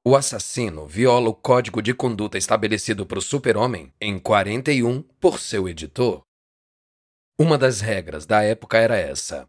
O 0.06 0.14
assassino 0.14 0.86
viola 0.86 1.30
o 1.30 1.34
código 1.34 1.80
de 1.80 1.94
conduta 1.94 2.36
estabelecido 2.36 3.06
para 3.06 3.18
o 3.18 3.22
Super-Homem 3.22 3.94
em 3.98 4.18
41 4.18 5.00
por 5.18 5.40
seu 5.40 5.66
editor. 5.66 6.20
Uma 7.40 7.56
das 7.56 7.80
regras 7.80 8.26
da 8.26 8.42
época 8.42 8.76
era 8.76 8.98
essa: 8.98 9.48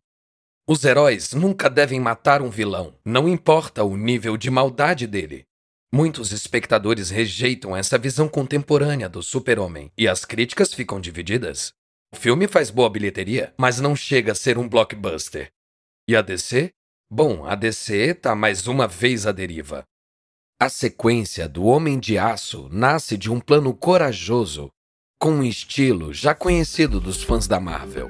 os 0.68 0.84
heróis 0.84 1.32
nunca 1.32 1.70
devem 1.70 1.98
matar 1.98 2.42
um 2.42 2.50
vilão, 2.50 2.94
não 3.06 3.30
importa 3.30 3.86
o 3.86 3.96
nível 3.96 4.36
de 4.36 4.52
maldade 4.52 5.08
dele. 5.08 5.46
Muitos 5.94 6.34
espectadores 6.34 7.10
rejeitam 7.10 7.76
essa 7.76 7.98
visão 7.98 8.28
contemporânea 8.28 9.08
do 9.08 9.24
super-homem 9.24 9.90
e 9.98 10.06
as 10.10 10.26
críticas 10.26 10.74
ficam 10.74 11.00
divididas. 11.00 11.72
O 12.14 12.18
filme 12.18 12.50
faz 12.50 12.70
boa 12.70 12.90
bilheteria, 12.90 13.54
mas 13.58 13.80
não 13.80 13.96
chega 13.96 14.34
a 14.34 14.36
ser 14.36 14.58
um 14.58 14.68
blockbuster. 14.68 15.50
E 16.06 16.16
a 16.16 16.22
DC? 16.22 16.72
Bom, 17.10 17.46
a 17.46 17.56
DC 17.56 18.16
tá 18.16 18.36
mais 18.36 18.68
uma 18.68 18.88
vez 18.88 19.26
à 19.26 19.32
deriva. 19.32 19.86
A 20.60 20.68
sequência 20.68 21.48
do 21.48 21.64
Homem 21.64 21.98
de 21.98 22.18
Aço 22.18 22.68
nasce 22.70 23.18
de 23.18 23.32
um 23.32 23.40
plano 23.40 23.74
corajoso, 23.74 24.70
com 25.18 25.32
um 25.32 25.44
estilo 25.44 26.14
já 26.14 26.36
conhecido 26.36 27.00
dos 27.00 27.24
fãs 27.24 27.48
da 27.48 27.60
Marvel. 27.60 28.10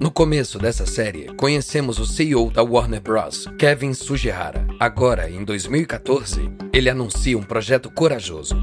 No 0.00 0.10
começo 0.10 0.58
dessa 0.58 0.86
série, 0.86 1.26
conhecemos 1.34 1.98
o 1.98 2.06
CEO 2.06 2.50
da 2.50 2.62
Warner 2.62 3.02
Bros., 3.02 3.44
Kevin 3.58 3.92
Sugihara. 3.92 4.66
Agora, 4.80 5.28
em 5.28 5.44
2014, 5.44 6.50
ele 6.72 6.88
anuncia 6.88 7.36
um 7.36 7.42
projeto 7.42 7.90
corajoso. 7.90 8.56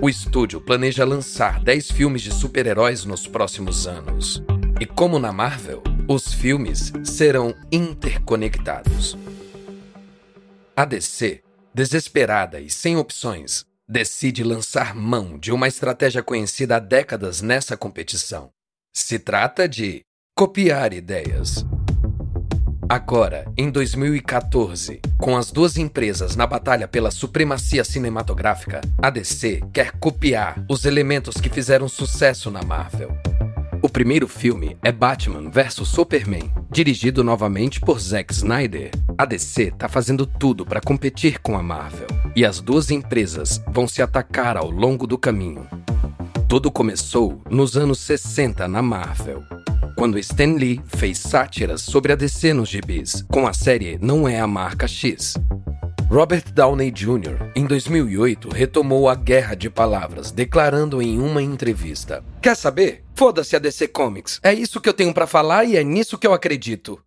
O 0.00 0.08
estúdio 0.08 0.58
planeja 0.58 1.04
lançar 1.04 1.62
10 1.62 1.90
filmes 1.90 2.22
de 2.22 2.32
super-heróis 2.32 3.04
nos 3.04 3.26
próximos 3.26 3.86
anos. 3.86 4.42
E 4.80 4.86
como 4.86 5.18
na 5.18 5.30
Marvel, 5.30 5.82
os 6.08 6.32
filmes 6.32 6.90
serão 7.04 7.54
interconectados. 7.70 9.18
A 10.74 10.86
DC, 10.86 11.42
desesperada 11.74 12.58
e 12.58 12.70
sem 12.70 12.96
opções, 12.96 13.66
decide 13.86 14.42
lançar 14.42 14.94
mão 14.94 15.38
de 15.38 15.52
uma 15.52 15.68
estratégia 15.68 16.22
conhecida 16.22 16.76
há 16.76 16.78
décadas 16.78 17.42
nessa 17.42 17.76
competição. 17.76 18.50
Se 18.94 19.18
trata 19.18 19.68
de 19.68 20.06
copiar 20.40 20.94
ideias. 20.94 21.66
Agora, 22.88 23.44
em 23.58 23.70
2014, 23.70 24.98
com 25.18 25.36
as 25.36 25.52
duas 25.52 25.76
empresas 25.76 26.34
na 26.34 26.46
batalha 26.46 26.88
pela 26.88 27.10
supremacia 27.10 27.84
cinematográfica, 27.84 28.80
a 29.02 29.10
DC 29.10 29.60
quer 29.70 29.92
copiar 29.98 30.64
os 30.66 30.86
elementos 30.86 31.34
que 31.34 31.50
fizeram 31.50 31.90
sucesso 31.90 32.50
na 32.50 32.62
Marvel. 32.62 33.14
O 33.82 33.88
primeiro 33.90 34.26
filme 34.26 34.78
é 34.82 34.90
Batman 34.90 35.50
vs 35.50 35.86
Superman, 35.86 36.50
dirigido 36.70 37.22
novamente 37.22 37.78
por 37.78 38.00
Zack 38.00 38.32
Snyder. 38.32 38.92
A 39.18 39.26
DC 39.26 39.72
tá 39.72 39.90
fazendo 39.90 40.24
tudo 40.24 40.64
para 40.64 40.80
competir 40.80 41.38
com 41.40 41.54
a 41.54 41.62
Marvel, 41.62 42.08
e 42.34 42.46
as 42.46 42.62
duas 42.62 42.90
empresas 42.90 43.62
vão 43.70 43.86
se 43.86 44.00
atacar 44.00 44.56
ao 44.56 44.70
longo 44.70 45.06
do 45.06 45.18
caminho. 45.18 45.68
Tudo 46.48 46.72
começou 46.72 47.42
nos 47.50 47.76
anos 47.76 47.98
60 48.00 48.66
na 48.66 48.80
Marvel, 48.80 49.44
quando 50.00 50.18
Stan 50.18 50.54
Lee 50.54 50.80
fez 50.86 51.18
sátiras 51.18 51.82
sobre 51.82 52.10
a 52.10 52.16
DC 52.16 52.54
nos 52.54 52.70
gibis, 52.70 53.22
com 53.30 53.46
a 53.46 53.52
série 53.52 53.98
Não 54.00 54.26
é 54.26 54.40
a 54.40 54.46
Marca 54.46 54.88
X. 54.88 55.34
Robert 56.08 56.44
Downey 56.54 56.90
Jr., 56.90 57.52
em 57.54 57.66
2008, 57.66 58.48
retomou 58.48 59.10
a 59.10 59.14
guerra 59.14 59.54
de 59.54 59.68
palavras, 59.68 60.30
declarando 60.30 61.02
em 61.02 61.18
uma 61.18 61.42
entrevista: 61.42 62.24
Quer 62.40 62.56
saber? 62.56 63.04
Foda-se 63.14 63.54
a 63.54 63.58
DC 63.58 63.88
Comics. 63.88 64.40
É 64.42 64.54
isso 64.54 64.80
que 64.80 64.88
eu 64.88 64.94
tenho 64.94 65.12
para 65.12 65.26
falar 65.26 65.66
e 65.66 65.76
é 65.76 65.84
nisso 65.84 66.16
que 66.16 66.26
eu 66.26 66.32
acredito. 66.32 66.98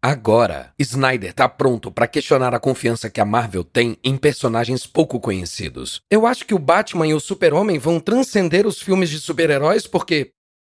Agora, 0.00 0.72
Snyder 0.78 1.34
tá 1.34 1.48
pronto 1.48 1.90
para 1.90 2.06
questionar 2.06 2.54
a 2.54 2.60
confiança 2.60 3.10
que 3.10 3.20
a 3.20 3.24
Marvel 3.24 3.64
tem 3.64 3.98
em 4.04 4.16
personagens 4.16 4.86
pouco 4.86 5.18
conhecidos. 5.18 6.02
Eu 6.08 6.24
acho 6.24 6.46
que 6.46 6.54
o 6.54 6.58
Batman 6.60 7.08
e 7.08 7.14
o 7.14 7.18
Super-Homem 7.18 7.80
vão 7.80 7.98
transcender 7.98 8.64
os 8.64 8.80
filmes 8.80 9.10
de 9.10 9.18
super-heróis 9.18 9.88
porque 9.88 10.30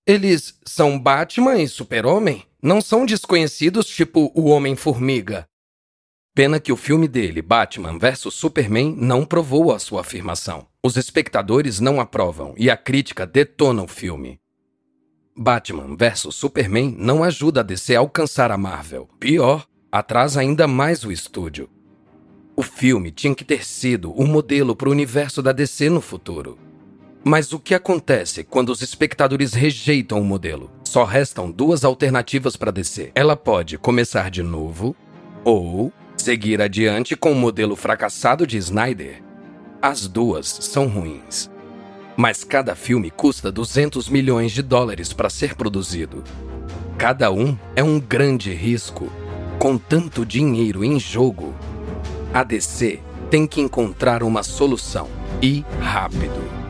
eles 0.06 0.58
são 0.66 0.99
Batman 0.99 1.62
e 1.62 1.68
Super-Homem? 1.68 2.44
Não 2.62 2.80
são 2.80 3.06
desconhecidos 3.06 3.87
tipo 3.87 4.30
o 4.34 4.49
Homem-Formiga. 4.49 5.46
Pena 6.34 6.61
que 6.61 6.73
o 6.73 6.76
filme 6.76 7.08
dele, 7.08 7.40
Batman 7.40 7.99
vs 7.99 8.34
Superman, 8.34 8.94
não 8.99 9.25
provou 9.25 9.73
a 9.73 9.78
sua 9.78 10.02
afirmação. 10.02 10.66
Os 10.82 10.96
espectadores 10.96 11.80
não 11.80 12.00
aprovam 12.00 12.54
e 12.58 12.68
a 12.68 12.76
crítica 12.76 13.26
detona 13.26 13.82
o 13.82 13.88
filme. 13.88 14.38
Batman 15.37 15.96
vs 15.96 16.34
Superman 16.34 16.94
não 16.99 17.25
ajuda 17.25 17.61
a 17.61 17.62
DC 17.62 17.96
a 17.96 18.00
alcançar 18.00 18.50
a 18.50 18.58
Marvel. 18.58 19.08
Pior, 19.18 19.66
atrasa 19.90 20.40
ainda 20.40 20.66
mais 20.66 21.04
o 21.04 21.12
estúdio. 21.12 21.70
O 22.56 22.62
filme 22.62 23.11
tinha 23.11 23.34
que 23.34 23.44
ter 23.44 23.64
sido 23.64 24.12
um 24.20 24.26
modelo 24.26 24.76
para 24.76 24.88
o 24.88 24.92
universo 24.92 25.42
da 25.42 25.52
DC 25.52 25.88
no 25.88 26.00
futuro. 26.00 26.58
Mas 27.26 27.54
o 27.54 27.59
que 27.59 27.75
acontece 27.75 28.45
quando 28.45 28.69
os 28.69 28.83
espectadores 28.83 29.54
rejeitam 29.54 30.21
o 30.21 30.25
modelo? 30.25 30.71
Só 30.85 31.04
restam 31.04 31.50
duas 31.50 31.83
alternativas 31.83 32.54
para 32.54 32.71
descer. 32.71 33.12
Ela 33.14 33.35
pode 33.35 33.78
começar 33.78 34.31
de 34.31 34.43
novo 34.43 34.95
ou 35.43 35.90
seguir 36.19 36.61
adiante 36.61 37.16
com 37.16 37.33
o 37.33 37.35
modelo 37.35 37.75
fracassado 37.76 38.47
de 38.47 38.59
Snyder. 38.59 39.23
As 39.81 40.07
duas 40.07 40.47
são 40.47 40.87
ruins. 40.87 41.50
Mas 42.14 42.45
cada 42.45 42.75
filme 42.75 43.11
custa 43.11 43.50
200 43.50 44.11
milhões 44.11 44.52
de 44.52 44.61
dólares 44.61 45.14
para 45.14 45.31
ser 45.31 45.54
produzido. 45.54 46.23
Cada 46.99 47.33
um 47.33 47.57
é 47.75 47.83
um 47.83 47.99
grande 47.99 48.52
risco. 48.52 49.11
Com 49.59 49.78
tanto 49.78 50.26
dinheiro 50.26 50.85
em 50.85 51.00
jogo, 51.00 51.54
a 52.35 52.45
DC 52.45 53.00
tem 53.31 53.47
que 53.47 53.62
encontrar 53.62 54.23
uma 54.23 54.43
solução 54.43 55.09
e 55.40 55.64
rápido. 55.81 56.63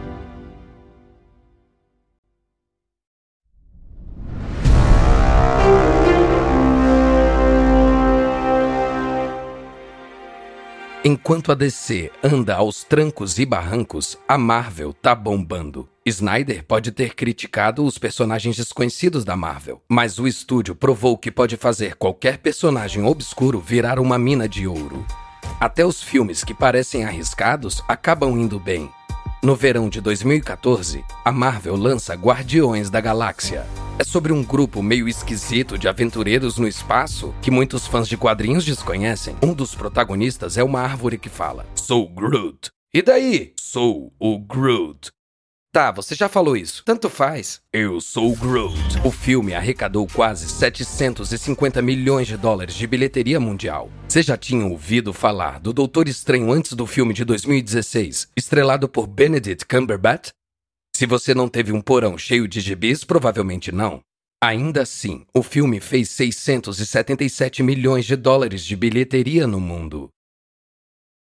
Enquanto 11.06 11.52
a 11.52 11.54
DC 11.54 12.10
anda 12.22 12.54
aos 12.54 12.82
trancos 12.82 13.38
e 13.38 13.44
barrancos, 13.44 14.16
a 14.26 14.38
Marvel 14.38 14.94
tá 14.94 15.14
bombando. 15.14 15.86
Snyder 16.06 16.64
pode 16.64 16.90
ter 16.92 17.14
criticado 17.14 17.84
os 17.84 17.98
personagens 17.98 18.56
desconhecidos 18.56 19.22
da 19.22 19.36
Marvel, 19.36 19.82
mas 19.86 20.18
o 20.18 20.26
estúdio 20.26 20.74
provou 20.74 21.18
que 21.18 21.30
pode 21.30 21.58
fazer 21.58 21.96
qualquer 21.96 22.38
personagem 22.38 23.04
obscuro 23.04 23.60
virar 23.60 23.98
uma 23.98 24.18
mina 24.18 24.48
de 24.48 24.66
ouro. 24.66 25.04
Até 25.60 25.84
os 25.84 26.02
filmes 26.02 26.42
que 26.42 26.54
parecem 26.54 27.04
arriscados 27.04 27.82
acabam 27.86 28.40
indo 28.40 28.58
bem. 28.58 28.90
No 29.44 29.54
verão 29.54 29.90
de 29.90 30.00
2014, 30.00 31.04
a 31.22 31.30
Marvel 31.30 31.76
lança 31.76 32.14
Guardiões 32.14 32.88
da 32.88 32.98
Galáxia. 32.98 33.66
É 33.98 34.02
sobre 34.02 34.32
um 34.32 34.42
grupo 34.42 34.82
meio 34.82 35.06
esquisito 35.06 35.76
de 35.76 35.86
aventureiros 35.86 36.56
no 36.56 36.66
espaço 36.66 37.34
que 37.42 37.50
muitos 37.50 37.86
fãs 37.86 38.08
de 38.08 38.16
quadrinhos 38.16 38.64
desconhecem. 38.64 39.36
Um 39.42 39.52
dos 39.52 39.74
protagonistas 39.74 40.56
é 40.56 40.64
uma 40.64 40.80
árvore 40.80 41.18
que 41.18 41.28
fala: 41.28 41.66
Sou 41.74 42.08
Groot. 42.08 42.70
E 42.94 43.02
daí? 43.02 43.52
Sou 43.60 44.14
o 44.18 44.38
Groot. 44.38 45.10
Tá, 45.74 45.90
você 45.90 46.14
já 46.14 46.28
falou 46.28 46.56
isso. 46.56 46.84
Tanto 46.84 47.10
faz. 47.10 47.60
Eu 47.72 48.00
sou 48.00 48.30
o 48.30 48.36
Groot. 48.36 48.78
O 49.04 49.10
filme 49.10 49.54
arrecadou 49.54 50.06
quase 50.06 50.48
750 50.48 51.82
milhões 51.82 52.28
de 52.28 52.36
dólares 52.36 52.76
de 52.76 52.86
bilheteria 52.86 53.40
mundial. 53.40 53.90
Você 54.08 54.22
já 54.22 54.36
tinha 54.36 54.64
ouvido 54.64 55.12
falar 55.12 55.58
do 55.58 55.72
Doutor 55.72 56.06
Estranho 56.06 56.52
antes 56.52 56.74
do 56.74 56.86
filme 56.86 57.12
de 57.12 57.24
2016, 57.24 58.28
estrelado 58.36 58.88
por 58.88 59.08
Benedict 59.08 59.66
Cumberbatch? 59.66 60.30
Se 60.94 61.06
você 61.06 61.34
não 61.34 61.48
teve 61.48 61.72
um 61.72 61.80
porão 61.80 62.16
cheio 62.16 62.46
de 62.46 62.60
gibis, 62.60 63.02
provavelmente 63.02 63.72
não. 63.72 64.00
Ainda 64.40 64.82
assim, 64.82 65.26
o 65.34 65.42
filme 65.42 65.80
fez 65.80 66.08
677 66.10 67.64
milhões 67.64 68.04
de 68.04 68.14
dólares 68.14 68.64
de 68.64 68.76
bilheteria 68.76 69.44
no 69.44 69.58
mundo. 69.58 70.08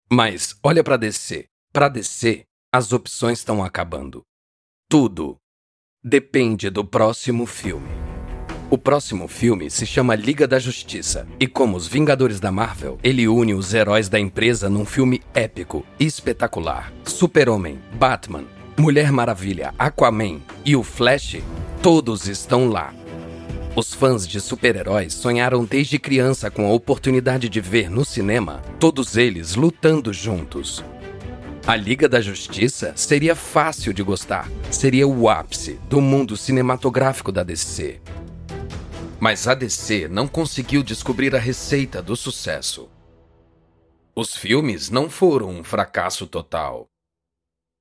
Mas 0.07 0.55
olha 0.61 0.83
para 0.83 0.97
DC. 0.97 1.45
Para 1.73 1.89
DC, 1.89 2.43
as 2.71 2.93
opções 2.93 3.39
estão 3.39 3.63
acabando. 3.63 4.23
Tudo 4.97 5.35
depende 6.01 6.69
do 6.69 6.85
próximo 6.85 7.45
filme. 7.45 7.89
O 8.69 8.77
próximo 8.77 9.27
filme 9.27 9.69
se 9.69 9.85
chama 9.85 10.15
Liga 10.15 10.47
da 10.47 10.57
Justiça, 10.57 11.27
e 11.37 11.47
como 11.47 11.75
os 11.75 11.85
Vingadores 11.85 12.39
da 12.39 12.49
Marvel, 12.49 12.97
ele 13.03 13.27
une 13.27 13.53
os 13.53 13.73
heróis 13.73 14.07
da 14.07 14.17
empresa 14.17 14.69
num 14.69 14.85
filme 14.85 15.21
épico 15.33 15.85
e 15.99 16.05
espetacular. 16.05 16.93
Super-Homem, 17.03 17.77
Batman, 17.95 18.45
Mulher 18.77 19.11
Maravilha, 19.11 19.75
Aquaman 19.77 20.39
e 20.63 20.77
o 20.77 20.81
Flash, 20.81 21.39
todos 21.81 22.29
estão 22.29 22.69
lá. 22.69 22.93
Os 23.75 23.93
fãs 23.93 24.25
de 24.25 24.39
super-heróis 24.39 25.13
sonharam 25.13 25.65
desde 25.65 25.99
criança 25.99 26.49
com 26.49 26.65
a 26.65 26.71
oportunidade 26.71 27.49
de 27.49 27.59
ver 27.59 27.89
no 27.89 28.05
cinema 28.05 28.61
todos 28.79 29.17
eles 29.17 29.55
lutando 29.55 30.13
juntos. 30.13 30.85
A 31.67 31.75
Liga 31.75 32.07
da 32.07 32.21
Justiça 32.21 32.93
seria 32.95 33.35
fácil 33.35 33.93
de 33.93 34.03
gostar, 34.03 34.49
seria 34.71 35.07
o 35.07 35.29
ápice 35.29 35.79
do 35.89 35.99
mundo 35.99 36.37
cinematográfico 36.37 37.31
da 37.31 37.43
DC. 37.43 37.99
Mas 39.19 39.47
a 39.47 39.55
DC 39.55 40.07
não 40.07 40.27
conseguiu 40.27 40.83
descobrir 40.83 41.35
a 41.35 41.39
receita 41.39 42.01
do 42.01 42.15
sucesso. 42.15 42.89
Os 44.15 44.35
filmes 44.35 44.89
não 44.89 45.09
foram 45.09 45.49
um 45.49 45.63
fracasso 45.63 46.27
total 46.27 46.87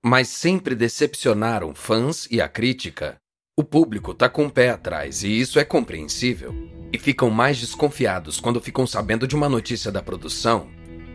mas 0.05 0.29
sempre 0.29 0.75
decepcionaram 0.75 1.75
fãs 1.75 2.29
e 2.31 2.38
a 2.38 2.47
crítica. 2.47 3.17
O 3.57 3.64
público 3.64 4.12
tá 4.12 4.29
com 4.29 4.45
o 4.45 4.50
pé 4.50 4.69
atrás 4.69 5.23
e 5.23 5.29
isso 5.29 5.59
é 5.59 5.64
compreensível. 5.64 6.55
E 6.93 6.99
ficam 6.99 7.31
mais 7.31 7.59
desconfiados 7.59 8.38
quando 8.38 8.61
ficam 8.61 8.87
sabendo 8.87 9.26
de 9.26 9.35
uma 9.35 9.49
notícia 9.49 9.91
da 9.91 10.03
produção. 10.03 10.69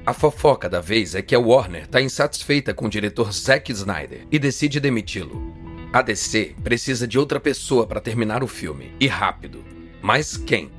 A 0.10 0.14
fofoca 0.14 0.68
da 0.68 0.82
vez 0.82 1.14
é 1.14 1.22
que 1.22 1.36
a 1.36 1.40
Warner 1.40 1.86
tá 1.86 2.02
insatisfeita 2.02 2.74
com 2.74 2.88
o 2.88 2.90
diretor 2.90 3.32
Zack 3.32 3.72
Snyder 3.72 4.26
e 4.32 4.40
decide 4.40 4.80
demiti-lo. 4.80 5.54
A 5.94 6.02
DC 6.02 6.56
precisa 6.64 7.08
de 7.08 7.20
outra 7.20 7.40
pessoa 7.40 7.86
para 7.86 8.02
terminar 8.02 8.42
o 8.42 8.48
filme, 8.48 8.92
e 9.00 9.06
rápido. 9.06 9.64
Mas 10.02 10.36
quem? 10.36 10.72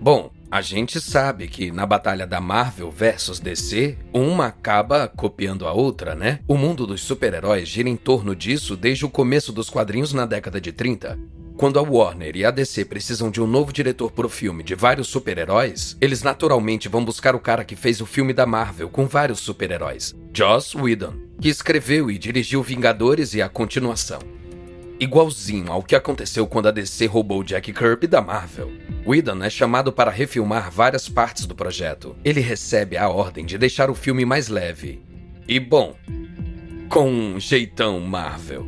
Bom, 0.00 0.32
a 0.54 0.60
gente 0.60 1.00
sabe 1.00 1.48
que 1.48 1.72
na 1.72 1.84
batalha 1.84 2.24
da 2.24 2.40
Marvel 2.40 2.88
versus 2.88 3.40
DC, 3.40 3.98
uma 4.12 4.46
acaba 4.46 5.08
copiando 5.08 5.66
a 5.66 5.72
outra, 5.72 6.14
né? 6.14 6.38
O 6.46 6.56
mundo 6.56 6.86
dos 6.86 7.00
super-heróis 7.00 7.68
gira 7.68 7.88
em 7.88 7.96
torno 7.96 8.36
disso 8.36 8.76
desde 8.76 9.04
o 9.04 9.10
começo 9.10 9.52
dos 9.52 9.68
quadrinhos 9.68 10.12
na 10.12 10.24
década 10.24 10.60
de 10.60 10.70
30. 10.70 11.18
Quando 11.56 11.76
a 11.76 11.82
Warner 11.82 12.36
e 12.36 12.44
a 12.44 12.52
DC 12.52 12.84
precisam 12.84 13.32
de 13.32 13.42
um 13.42 13.48
novo 13.48 13.72
diretor 13.72 14.12
para 14.12 14.26
o 14.26 14.30
filme 14.30 14.62
de 14.62 14.76
vários 14.76 15.08
super-heróis, 15.08 15.96
eles 16.00 16.22
naturalmente 16.22 16.88
vão 16.88 17.04
buscar 17.04 17.34
o 17.34 17.40
cara 17.40 17.64
que 17.64 17.74
fez 17.74 18.00
o 18.00 18.06
filme 18.06 18.32
da 18.32 18.46
Marvel 18.46 18.88
com 18.88 19.08
vários 19.08 19.40
super-heróis, 19.40 20.14
Joss 20.32 20.78
Whedon, 20.78 21.14
que 21.40 21.48
escreveu 21.48 22.08
e 22.12 22.16
dirigiu 22.16 22.62
Vingadores 22.62 23.34
e 23.34 23.42
a 23.42 23.48
continuação. 23.48 24.20
Igualzinho 25.00 25.72
ao 25.72 25.82
que 25.82 25.96
aconteceu 25.96 26.46
quando 26.46 26.68
a 26.68 26.70
DC 26.70 27.06
roubou 27.06 27.42
Jack 27.42 27.72
Kirby 27.72 28.06
da 28.06 28.22
Marvel. 28.22 28.70
Whedon 29.06 29.42
é 29.42 29.50
chamado 29.50 29.92
para 29.92 30.10
refilmar 30.10 30.70
várias 30.70 31.08
partes 31.08 31.44
do 31.44 31.54
projeto. 31.54 32.16
Ele 32.24 32.40
recebe 32.40 32.96
a 32.96 33.08
ordem 33.08 33.44
de 33.44 33.58
deixar 33.58 33.90
o 33.90 33.94
filme 33.94 34.24
mais 34.24 34.48
leve. 34.48 35.02
E 35.46 35.60
bom, 35.60 35.94
com 36.88 37.10
um 37.10 37.38
jeitão 37.38 38.00
Marvel. 38.00 38.66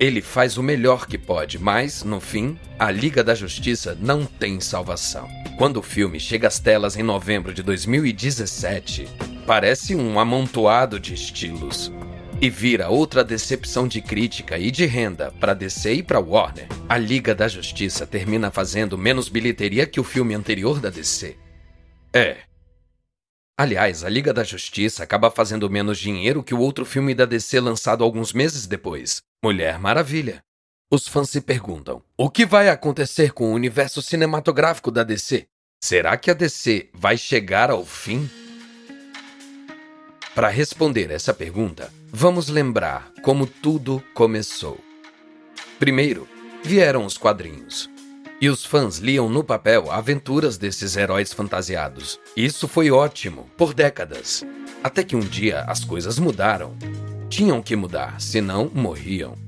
Ele 0.00 0.22
faz 0.22 0.56
o 0.56 0.62
melhor 0.62 1.06
que 1.06 1.18
pode, 1.18 1.58
mas, 1.58 2.02
no 2.02 2.18
fim, 2.18 2.58
a 2.78 2.90
Liga 2.90 3.22
da 3.22 3.34
Justiça 3.34 3.96
não 4.00 4.24
tem 4.24 4.58
salvação. 4.58 5.28
Quando 5.58 5.76
o 5.76 5.82
filme 5.82 6.18
chega 6.18 6.48
às 6.48 6.58
telas 6.58 6.96
em 6.96 7.02
novembro 7.02 7.52
de 7.54 7.62
2017, 7.62 9.06
parece 9.46 9.94
um 9.94 10.18
amontoado 10.18 10.98
de 10.98 11.14
estilos 11.14 11.92
e 12.44 12.50
vira 12.50 12.90
outra 12.90 13.24
decepção 13.24 13.88
de 13.88 14.02
crítica 14.02 14.58
e 14.58 14.70
de 14.70 14.84
renda 14.84 15.32
para 15.40 15.54
DC 15.54 15.94
e 15.94 16.02
para 16.02 16.20
Warner. 16.20 16.68
A 16.86 16.98
Liga 16.98 17.34
da 17.34 17.48
Justiça 17.48 18.06
termina 18.06 18.50
fazendo 18.50 18.98
menos 18.98 19.30
bilheteria 19.30 19.86
que 19.86 19.98
o 19.98 20.04
filme 20.04 20.34
anterior 20.34 20.78
da 20.78 20.90
DC. 20.90 21.38
É. 22.12 22.36
Aliás, 23.56 24.04
a 24.04 24.10
Liga 24.10 24.30
da 24.34 24.44
Justiça 24.44 25.02
acaba 25.02 25.30
fazendo 25.30 25.70
menos 25.70 25.98
dinheiro 25.98 26.42
que 26.42 26.52
o 26.52 26.60
outro 26.60 26.84
filme 26.84 27.14
da 27.14 27.24
DC 27.24 27.58
lançado 27.60 28.04
alguns 28.04 28.34
meses 28.34 28.66
depois, 28.66 29.22
Mulher 29.42 29.78
Maravilha. 29.78 30.44
Os 30.92 31.08
fãs 31.08 31.30
se 31.30 31.40
perguntam: 31.40 32.02
o 32.14 32.28
que 32.28 32.44
vai 32.44 32.68
acontecer 32.68 33.32
com 33.32 33.52
o 33.52 33.54
universo 33.54 34.02
cinematográfico 34.02 34.90
da 34.90 35.02
DC? 35.02 35.46
Será 35.82 36.14
que 36.18 36.30
a 36.30 36.34
DC 36.34 36.90
vai 36.92 37.16
chegar 37.16 37.70
ao 37.70 37.86
fim? 37.86 38.28
Para 40.34 40.48
responder 40.48 41.12
essa 41.12 41.32
pergunta, 41.32 41.92
vamos 42.12 42.48
lembrar 42.48 43.12
como 43.22 43.46
tudo 43.46 44.02
começou. 44.12 44.80
Primeiro, 45.78 46.26
vieram 46.60 47.06
os 47.06 47.16
quadrinhos. 47.16 47.88
E 48.40 48.48
os 48.48 48.64
fãs 48.64 48.98
liam 48.98 49.28
no 49.28 49.44
papel 49.44 49.92
aventuras 49.92 50.58
desses 50.58 50.96
heróis 50.96 51.32
fantasiados. 51.32 52.18
Isso 52.36 52.66
foi 52.66 52.90
ótimo 52.90 53.48
por 53.56 53.72
décadas. 53.72 54.44
Até 54.82 55.04
que 55.04 55.14
um 55.14 55.20
dia 55.20 55.60
as 55.68 55.84
coisas 55.84 56.18
mudaram. 56.18 56.76
Tinham 57.30 57.62
que 57.62 57.76
mudar, 57.76 58.20
senão 58.20 58.68
morriam. 58.74 59.38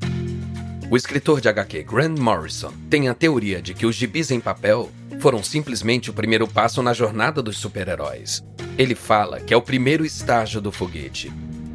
O 0.89 0.97
escritor 0.97 1.41
de 1.41 1.49
HQ 1.49 1.83
Grant 1.83 2.17
Morrison 2.17 2.73
tem 2.89 3.09
a 3.09 3.15
teoria 3.15 3.61
de 3.61 3.75
que 3.75 3.87
os 3.87 3.97
gibis 3.97 4.31
em 4.31 4.39
papel 4.39 4.89
foram 5.21 5.43
simplesmente 5.43 6.11
o 6.11 6.13
primeiro 6.13 6.47
passo 6.47 6.83
na 6.83 6.93
jornada 6.93 7.43
dos 7.43 7.59
super-heróis. 7.59 8.45
Ele 8.79 8.95
fala 8.95 9.41
que 9.41 9.55
é 9.55 9.57
o 9.57 9.63
primeiro 9.63 10.05
estágio 10.05 10.61
do 10.61 10.71
foguete. 10.71 11.33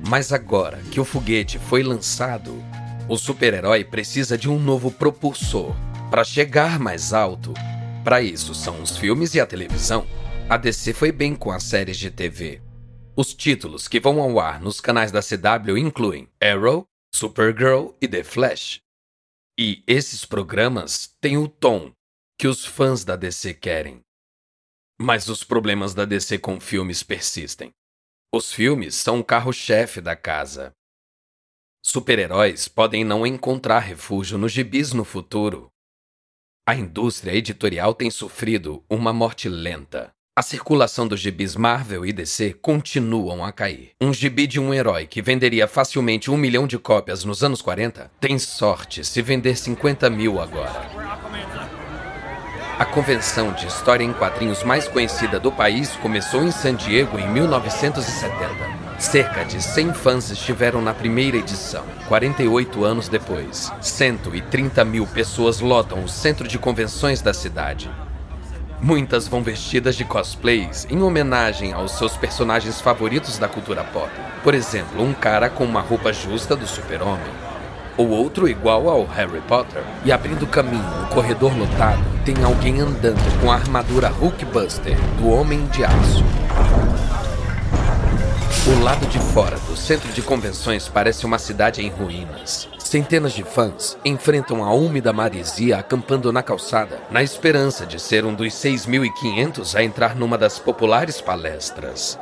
Mas 0.07 0.31
agora 0.31 0.79
que 0.91 0.99
o 0.99 1.05
foguete 1.05 1.59
foi 1.59 1.83
lançado, 1.83 2.53
o 3.07 3.17
super-herói 3.17 3.83
precisa 3.83 4.37
de 4.37 4.49
um 4.49 4.59
novo 4.59 4.91
propulsor 4.91 5.75
para 6.09 6.23
chegar 6.23 6.79
mais 6.79 7.13
alto. 7.13 7.53
Para 8.03 8.21
isso 8.21 8.53
são 8.53 8.81
os 8.81 8.97
filmes 8.97 9.35
e 9.35 9.39
a 9.39 9.45
televisão. 9.45 10.05
A 10.49 10.57
DC 10.57 10.93
foi 10.93 11.11
bem 11.11 11.35
com 11.35 11.51
as 11.51 11.63
séries 11.63 11.97
de 11.97 12.11
TV. 12.11 12.61
Os 13.15 13.33
títulos 13.33 13.87
que 13.87 13.99
vão 13.99 14.19
ao 14.19 14.39
ar 14.39 14.59
nos 14.59 14.81
canais 14.81 15.11
da 15.11 15.21
CW 15.21 15.77
incluem 15.77 16.27
Arrow, 16.41 16.85
Supergirl 17.13 17.89
e 18.01 18.07
The 18.07 18.23
Flash. 18.23 18.81
E 19.59 19.83
esses 19.85 20.25
programas 20.25 21.09
têm 21.21 21.37
o 21.37 21.47
tom 21.47 21.91
que 22.41 22.47
os 22.47 22.65
fãs 22.65 23.03
da 23.03 23.15
DC 23.15 23.53
querem. 23.53 24.01
Mas 24.99 25.27
os 25.27 25.43
problemas 25.43 25.93
da 25.93 26.05
DC 26.05 26.39
com 26.39 26.59
filmes 26.59 27.03
persistem. 27.03 27.69
Os 28.33 28.51
filmes 28.51 28.95
são 28.95 29.19
o 29.19 29.23
carro-chefe 29.23 30.01
da 30.01 30.15
casa. 30.15 30.73
Super-heróis 31.85 32.67
podem 32.67 33.03
não 33.03 33.27
encontrar 33.27 33.77
refúgio 33.77 34.39
nos 34.39 34.51
gibis 34.51 34.91
no 34.91 35.05
futuro. 35.05 35.69
A 36.67 36.73
indústria 36.73 37.31
editorial 37.35 37.93
tem 37.93 38.09
sofrido 38.09 38.83
uma 38.89 39.13
morte 39.13 39.47
lenta. 39.47 40.11
A 40.35 40.41
circulação 40.41 41.07
dos 41.07 41.19
gibis 41.19 41.55
Marvel 41.55 42.03
e 42.07 42.11
DC 42.11 42.53
continuam 42.55 43.45
a 43.45 43.51
cair. 43.51 43.91
Um 44.01 44.11
gibi 44.11 44.47
de 44.47 44.59
um 44.59 44.73
herói 44.73 45.05
que 45.05 45.21
venderia 45.21 45.67
facilmente 45.67 46.31
um 46.31 46.37
milhão 46.37 46.65
de 46.65 46.79
cópias 46.79 47.23
nos 47.23 47.43
anos 47.43 47.61
40 47.61 48.11
tem 48.19 48.39
sorte 48.39 49.05
se 49.05 49.21
vender 49.21 49.55
50 49.55 50.09
mil 50.09 50.41
agora. 50.41 51.10
A 52.81 52.85
convenção 52.85 53.53
de 53.53 53.67
história 53.67 54.03
em 54.03 54.11
quadrinhos 54.11 54.63
mais 54.63 54.87
conhecida 54.87 55.39
do 55.39 55.51
país 55.51 55.95
começou 55.97 56.43
em 56.43 56.49
San 56.49 56.73
Diego 56.73 57.19
em 57.19 57.29
1970. 57.29 58.41
Cerca 58.97 59.45
de 59.45 59.61
100 59.61 59.93
fãs 59.93 60.31
estiveram 60.31 60.81
na 60.81 60.91
primeira 60.91 61.37
edição. 61.37 61.83
48 62.07 62.83
anos 62.83 63.07
depois, 63.07 63.71
130 63.81 64.83
mil 64.83 65.05
pessoas 65.05 65.59
lotam 65.59 66.03
o 66.03 66.09
centro 66.09 66.47
de 66.47 66.57
convenções 66.57 67.21
da 67.21 67.35
cidade. 67.35 67.87
Muitas 68.81 69.27
vão 69.27 69.43
vestidas 69.43 69.95
de 69.95 70.03
cosplays 70.03 70.87
em 70.89 71.03
homenagem 71.03 71.73
aos 71.73 71.91
seus 71.91 72.17
personagens 72.17 72.81
favoritos 72.81 73.37
da 73.37 73.47
cultura 73.47 73.83
pop. 73.83 74.09
Por 74.43 74.55
exemplo, 74.55 75.03
um 75.03 75.13
cara 75.13 75.51
com 75.51 75.65
uma 75.65 75.81
roupa 75.81 76.11
justa 76.11 76.55
do 76.55 76.65
Super-Homem 76.65 77.40
o 78.01 78.09
outro 78.09 78.47
igual 78.47 78.89
ao 78.89 79.05
Harry 79.05 79.41
Potter. 79.41 79.83
E 80.03 80.11
abrindo 80.11 80.47
caminho 80.47 80.83
no 81.01 81.07
corredor 81.07 81.57
lotado, 81.57 82.03
tem 82.25 82.35
alguém 82.43 82.81
andando 82.81 83.41
com 83.41 83.51
a 83.51 83.55
armadura 83.55 84.09
Hulkbuster 84.09 84.97
do 85.17 85.29
Homem 85.29 85.65
de 85.67 85.83
Aço. 85.83 86.23
O 88.67 88.83
lado 88.83 89.07
de 89.07 89.19
fora 89.19 89.57
do 89.67 89.75
centro 89.75 90.11
de 90.13 90.21
convenções 90.21 90.87
parece 90.87 91.25
uma 91.25 91.39
cidade 91.39 91.81
em 91.81 91.89
ruínas. 91.89 92.69
Centenas 92.77 93.33
de 93.33 93.43
fãs 93.43 93.97
enfrentam 94.05 94.63
a 94.63 94.71
úmida 94.71 95.11
maresia 95.11 95.77
acampando 95.77 96.31
na 96.31 96.43
calçada, 96.43 96.99
na 97.09 97.23
esperança 97.23 97.85
de 97.85 97.99
ser 97.99 98.23
um 98.23 98.33
dos 98.33 98.53
6.500 98.53 99.75
a 99.75 99.83
entrar 99.83 100.15
numa 100.15 100.37
das 100.37 100.59
populares 100.59 101.19
palestras. 101.19 102.19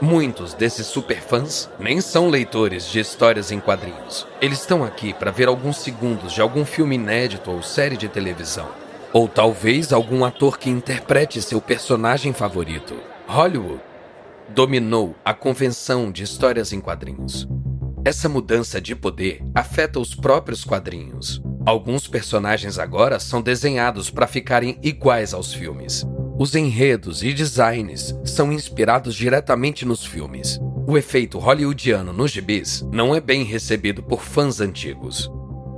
Muitos 0.00 0.52
desses 0.52 0.86
superfãs 0.86 1.70
nem 1.78 2.02
são 2.02 2.28
leitores 2.28 2.90
de 2.90 3.00
histórias 3.00 3.50
em 3.50 3.58
quadrinhos. 3.58 4.26
Eles 4.42 4.60
estão 4.60 4.84
aqui 4.84 5.14
para 5.14 5.30
ver 5.30 5.48
alguns 5.48 5.78
segundos 5.78 6.32
de 6.32 6.42
algum 6.42 6.66
filme 6.66 6.96
inédito 6.96 7.50
ou 7.50 7.62
série 7.62 7.96
de 7.96 8.06
televisão. 8.06 8.68
Ou 9.12 9.26
talvez 9.26 9.94
algum 9.94 10.22
ator 10.24 10.58
que 10.58 10.68
interprete 10.68 11.40
seu 11.40 11.62
personagem 11.62 12.34
favorito. 12.34 12.94
Hollywood 13.26 13.80
dominou 14.50 15.14
a 15.24 15.32
convenção 15.32 16.12
de 16.12 16.22
histórias 16.22 16.74
em 16.74 16.80
quadrinhos. 16.80 17.48
Essa 18.04 18.28
mudança 18.28 18.80
de 18.80 18.94
poder 18.94 19.42
afeta 19.54 19.98
os 19.98 20.14
próprios 20.14 20.62
quadrinhos. 20.62 21.42
Alguns 21.64 22.06
personagens 22.06 22.78
agora 22.78 23.18
são 23.18 23.40
desenhados 23.40 24.10
para 24.10 24.26
ficarem 24.26 24.78
iguais 24.82 25.32
aos 25.32 25.54
filmes. 25.54 26.06
Os 26.38 26.54
enredos 26.54 27.22
e 27.22 27.32
designs 27.32 28.14
são 28.22 28.52
inspirados 28.52 29.14
diretamente 29.14 29.86
nos 29.86 30.04
filmes. 30.04 30.60
O 30.86 30.98
efeito 30.98 31.38
hollywoodiano 31.38 32.12
nos 32.12 32.30
gibis 32.30 32.86
não 32.92 33.14
é 33.14 33.20
bem 33.20 33.42
recebido 33.42 34.02
por 34.02 34.22
fãs 34.22 34.60
antigos. 34.60 35.30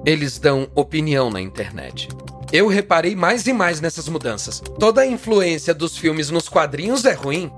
Eles 0.04 0.36
dão 0.36 0.68
opinião 0.74 1.30
na 1.30 1.40
internet. 1.40 2.08
Eu 2.52 2.66
reparei 2.66 3.14
mais 3.14 3.46
e 3.46 3.52
mais 3.52 3.80
nessas 3.80 4.08
mudanças. 4.08 4.60
Toda 4.80 5.02
a 5.02 5.06
influência 5.06 5.72
dos 5.72 5.96
filmes 5.96 6.28
nos 6.28 6.48
quadrinhos 6.48 7.04
é 7.04 7.12
ruim. 7.12 7.52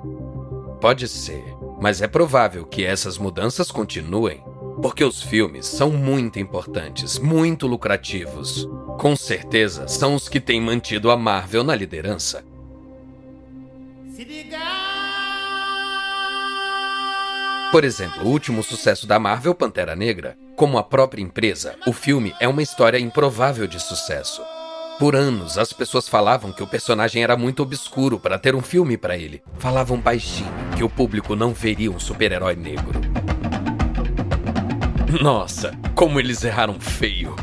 Pode 0.79 1.09
ser, 1.09 1.45
mas 1.81 2.03
é 2.03 2.07
provável 2.07 2.67
que 2.67 2.85
essas 2.85 3.17
mudanças 3.17 3.71
continuem, 3.71 4.43
porque 4.83 5.05
os 5.05 5.23
filmes 5.23 5.67
são 5.67 5.91
muito 5.91 6.39
importantes, 6.39 7.19
muito 7.19 7.67
lucrativos. 7.67 8.69
Com 8.99 9.17
certeza, 9.17 9.89
são 9.89 10.15
os 10.15 10.29
que 10.29 10.39
têm 10.39 10.61
mantido 10.61 11.11
a 11.11 11.17
Marvel 11.17 11.65
na 11.65 11.75
liderança. 11.75 12.50
Por 17.73 17.85
exemplo, 17.85 18.25
o 18.25 18.29
último 18.29 18.63
sucesso 18.63 19.07
da 19.07 19.19
Marvel, 19.19 19.55
Pantera 19.55 19.97
Negra. 19.97 20.37
Como 20.57 20.77
a 20.77 20.83
própria 20.83 21.23
empresa, 21.23 21.77
o 21.87 21.93
filme 21.93 22.35
é 22.39 22.47
uma 22.47 22.63
história 22.63 22.99
improvável 22.99 23.67
de 23.67 23.81
sucesso. 23.81 24.43
Por 24.99 25.17
anos, 25.17 25.57
as 25.57 25.73
pessoas 25.73 26.07
falavam 26.07 26.53
que 26.53 26.63
o 26.63 26.67
personagem 26.67 27.23
era 27.23 27.35
muito 27.35 27.63
obscuro 27.63 28.19
para 28.19 28.39
ter 28.39 28.55
um 28.55 28.61
filme 28.61 28.99
para 28.99 29.17
ele. 29.17 29.43
Falavam 29.59 29.99
baixinho 29.99 30.53
que 30.77 30.85
o 30.85 30.91
público 30.91 31.35
não 31.35 31.55
veria 31.55 31.91
um 31.91 31.99
super-herói 31.99 32.57
negro. 32.57 33.01
Nossa, 35.23 35.73
como 35.95 36.21
eles 36.21 36.45
erraram 36.45 36.79
feio. 36.79 37.35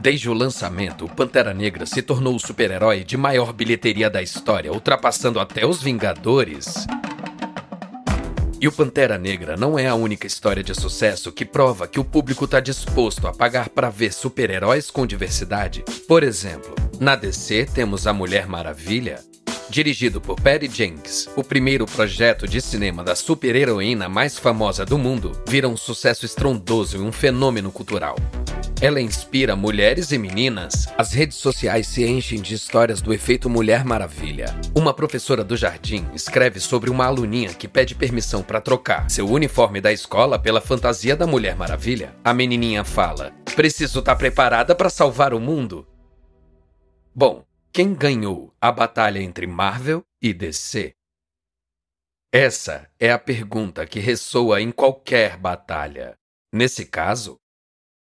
Desde 0.00 0.30
o 0.30 0.32
lançamento, 0.32 1.06
Pantera 1.08 1.52
Negra 1.52 1.84
se 1.84 2.00
tornou 2.00 2.34
o 2.34 2.40
super-herói 2.40 3.04
de 3.04 3.18
maior 3.18 3.52
bilheteria 3.52 4.08
da 4.08 4.22
história, 4.22 4.72
ultrapassando 4.72 5.38
até 5.38 5.66
os 5.66 5.82
Vingadores. 5.82 6.86
E 8.58 8.66
o 8.66 8.72
Pantera 8.72 9.18
Negra 9.18 9.58
não 9.58 9.78
é 9.78 9.86
a 9.86 9.94
única 9.94 10.26
história 10.26 10.64
de 10.64 10.74
sucesso 10.74 11.30
que 11.30 11.44
prova 11.44 11.86
que 11.86 12.00
o 12.00 12.04
público 12.04 12.46
está 12.46 12.60
disposto 12.60 13.26
a 13.26 13.32
pagar 13.32 13.68
para 13.68 13.90
ver 13.90 14.14
super-heróis 14.14 14.90
com 14.90 15.06
diversidade. 15.06 15.84
Por 16.08 16.22
exemplo, 16.22 16.74
na 16.98 17.14
DC 17.14 17.66
temos 17.66 18.06
A 18.06 18.14
Mulher 18.14 18.46
Maravilha, 18.46 19.22
dirigido 19.68 20.18
por 20.18 20.40
Patty 20.40 20.68
Jenkins, 20.68 21.28
o 21.36 21.44
primeiro 21.44 21.84
projeto 21.84 22.48
de 22.48 22.62
cinema 22.62 23.04
da 23.04 23.14
super-heroína 23.14 24.08
mais 24.08 24.38
famosa 24.38 24.86
do 24.86 24.96
mundo, 24.96 25.32
vira 25.46 25.68
um 25.68 25.76
sucesso 25.76 26.24
estrondoso 26.24 26.96
e 26.96 27.00
um 27.00 27.12
fenômeno 27.12 27.70
cultural. 27.70 28.16
Ela 28.82 28.98
inspira 28.98 29.54
mulheres 29.54 30.10
e 30.10 30.16
meninas. 30.16 30.88
As 30.96 31.12
redes 31.12 31.36
sociais 31.36 31.86
se 31.86 32.02
enchem 32.02 32.40
de 32.40 32.54
histórias 32.54 33.02
do 33.02 33.12
efeito 33.12 33.50
Mulher 33.50 33.84
Maravilha. 33.84 34.46
Uma 34.74 34.94
professora 34.94 35.44
do 35.44 35.54
jardim 35.54 36.08
escreve 36.14 36.58
sobre 36.58 36.88
uma 36.88 37.04
aluninha 37.04 37.52
que 37.52 37.68
pede 37.68 37.94
permissão 37.94 38.42
para 38.42 38.58
trocar 38.58 39.10
seu 39.10 39.28
uniforme 39.28 39.82
da 39.82 39.92
escola 39.92 40.38
pela 40.38 40.62
fantasia 40.62 41.14
da 41.14 41.26
Mulher 41.26 41.54
Maravilha. 41.56 42.16
A 42.24 42.32
menininha 42.32 42.82
fala: 42.82 43.34
Preciso 43.54 43.98
estar 43.98 44.14
tá 44.14 44.18
preparada 44.18 44.74
para 44.74 44.88
salvar 44.88 45.34
o 45.34 45.40
mundo. 45.40 45.86
Bom, 47.14 47.44
quem 47.70 47.92
ganhou 47.92 48.50
a 48.58 48.72
batalha 48.72 49.20
entre 49.20 49.46
Marvel 49.46 50.02
e 50.22 50.32
DC? 50.32 50.94
Essa 52.32 52.88
é 52.98 53.12
a 53.12 53.18
pergunta 53.18 53.84
que 53.84 54.00
ressoa 54.00 54.58
em 54.62 54.72
qualquer 54.72 55.36
batalha. 55.36 56.16
Nesse 56.52 56.86
caso, 56.86 57.39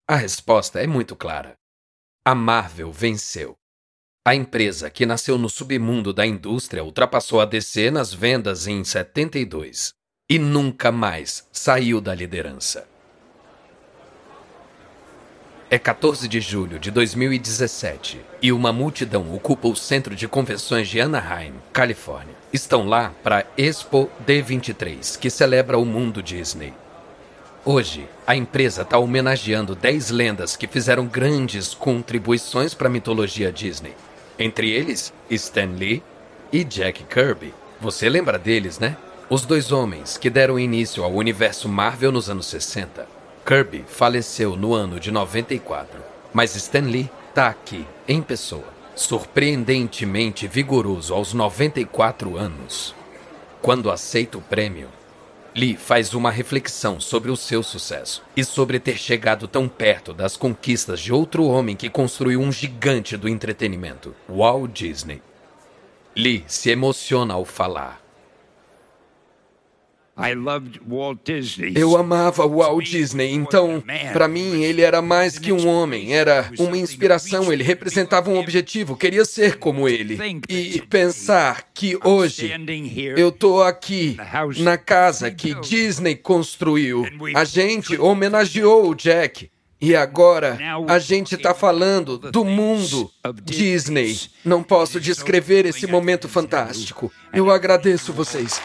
a 0.07 0.15
resposta 0.15 0.81
é 0.81 0.87
muito 0.87 1.15
clara. 1.15 1.55
A 2.25 2.35
Marvel 2.35 2.91
venceu. 2.91 3.55
A 4.25 4.35
empresa 4.35 4.89
que 4.89 5.05
nasceu 5.05 5.37
no 5.37 5.49
submundo 5.49 6.13
da 6.13 6.25
indústria 6.25 6.83
ultrapassou 6.83 7.39
a 7.39 7.45
DC 7.45 7.89
nas 7.89 8.13
vendas 8.13 8.67
em 8.67 8.83
72 8.83 9.93
e 10.29 10.37
nunca 10.37 10.91
mais 10.91 11.47
saiu 11.51 12.01
da 12.01 12.13
liderança. 12.13 12.87
É 15.69 15.79
14 15.79 16.27
de 16.27 16.39
julho 16.39 16.79
de 16.79 16.91
2017 16.91 18.21
e 18.41 18.51
uma 18.51 18.71
multidão 18.71 19.33
ocupa 19.33 19.67
o 19.69 19.75
centro 19.75 20.15
de 20.15 20.27
convenções 20.27 20.87
de 20.87 20.99
Anaheim, 20.99 21.55
Califórnia. 21.71 22.35
Estão 22.51 22.85
lá 22.85 23.13
para 23.23 23.39
a 23.39 23.45
Expo 23.57 24.09
D23, 24.27 25.17
que 25.17 25.29
celebra 25.29 25.77
o 25.77 25.85
mundo 25.85 26.21
Disney. 26.21 26.73
Hoje, 27.65 28.10
a 28.28 28.36
empresa 28.36 28.82
está 28.82 28.97
homenageando 28.97 29.73
10 29.73 30.10
lendas 30.10 30.58
que 30.58 30.67
fizeram 30.67 31.06
grandes 31.06 31.73
contribuições 31.73 32.73
para 32.73 32.88
a 32.88 32.91
mitologia 32.91 33.54
Disney. 33.54 33.93
Entre 34.38 34.69
eles, 34.69 35.13
Stan 35.30 35.71
Lee 35.78 36.04
e 36.52 36.65
Jack 36.65 37.06
Kirby. 37.06 37.54
Você 37.80 38.10
lembra 38.10 38.38
deles, 38.38 38.80
né? 38.80 38.97
Os 39.30 39.45
dois 39.45 39.71
homens 39.71 40.17
que 40.17 40.30
deram 40.30 40.60
início 40.60 41.06
ao 41.06 41.13
universo 41.13 41.69
Marvel 41.69 42.12
nos 42.12 42.30
anos 42.30 42.47
60. 42.47 43.08
Kirby 43.45 43.86
faleceu 43.88 44.58
no 44.58 44.73
ano 44.73 44.99
de 44.99 45.10
94, 45.10 46.02
mas 46.34 46.58
Stan 46.58 46.82
Lee 46.82 47.10
está 47.30 47.47
aqui, 47.47 47.88
em 48.06 48.21
pessoa, 48.21 48.67
surpreendentemente 48.93 50.49
vigoroso 50.49 51.13
aos 51.13 51.34
94 51.34 52.36
anos. 52.36 52.93
Quando 53.62 53.89
aceita 53.89 54.38
o 54.38 54.41
prêmio, 54.41 54.89
Lee 55.55 55.77
faz 55.77 56.15
uma 56.15 56.31
reflexão 56.31 56.99
sobre 56.99 57.29
o 57.29 57.35
seu 57.35 57.61
sucesso 57.61 58.23
e 58.35 58.43
sobre 58.43 58.79
ter 58.79 58.97
chegado 58.97 59.47
tão 59.47 59.69
perto 59.69 60.11
das 60.11 60.35
conquistas 60.35 60.99
de 60.99 61.13
outro 61.13 61.45
homem 61.45 61.75
que 61.75 61.91
construiu 61.91 62.41
um 62.41 62.51
gigante 62.51 63.15
do 63.15 63.29
entretenimento, 63.29 64.15
Walt 64.27 64.71
Disney. 64.71 65.21
Lee 66.15 66.43
se 66.47 66.71
emociona 66.71 67.35
ao 67.35 67.45
falar. 67.45 68.02
Eu 71.76 71.97
amava 71.97 72.47
Walt 72.47 72.86
Disney, 72.86 73.32
então, 73.34 73.84
para 74.12 74.28
mim, 74.28 74.62
ele 74.63 74.82
era 74.82 75.02
mais 75.02 75.39
que 75.39 75.52
um 75.52 75.67
homem, 75.67 76.13
era 76.13 76.52
uma 76.60 76.78
inspiração, 76.78 77.52
ele 77.52 77.63
representava 77.63 78.30
um 78.30 78.38
objetivo, 78.38 78.95
queria 78.95 79.26
ser 79.26 79.58
como 79.58 79.89
ele. 79.89 80.19
E 80.47 80.82
pensar 80.88 81.69
que 81.73 81.97
hoje 82.04 82.52
eu 83.17 83.32
tô 83.32 83.63
aqui 83.63 84.15
na 84.60 84.78
casa 84.78 85.32
que 85.32 85.56
Disney 85.62 86.15
construiu, 86.15 87.06
a 87.36 87.43
gente 87.43 87.99
homenageou 87.99 88.89
o 88.89 88.95
Jack. 88.95 89.49
E 89.82 89.97
agora 89.97 90.58
a 90.88 90.97
gente 90.97 91.36
está 91.36 91.54
falando 91.54 92.17
do 92.17 92.45
mundo 92.45 93.12
Disney. 93.43 94.17
Não 94.45 94.63
posso 94.63 94.97
descrever 94.97 95.65
esse 95.65 95.86
momento 95.88 96.30
fantástico. 96.30 97.12
Eu 97.34 97.52
agradeço 97.52 98.13
vocês. 98.13 98.62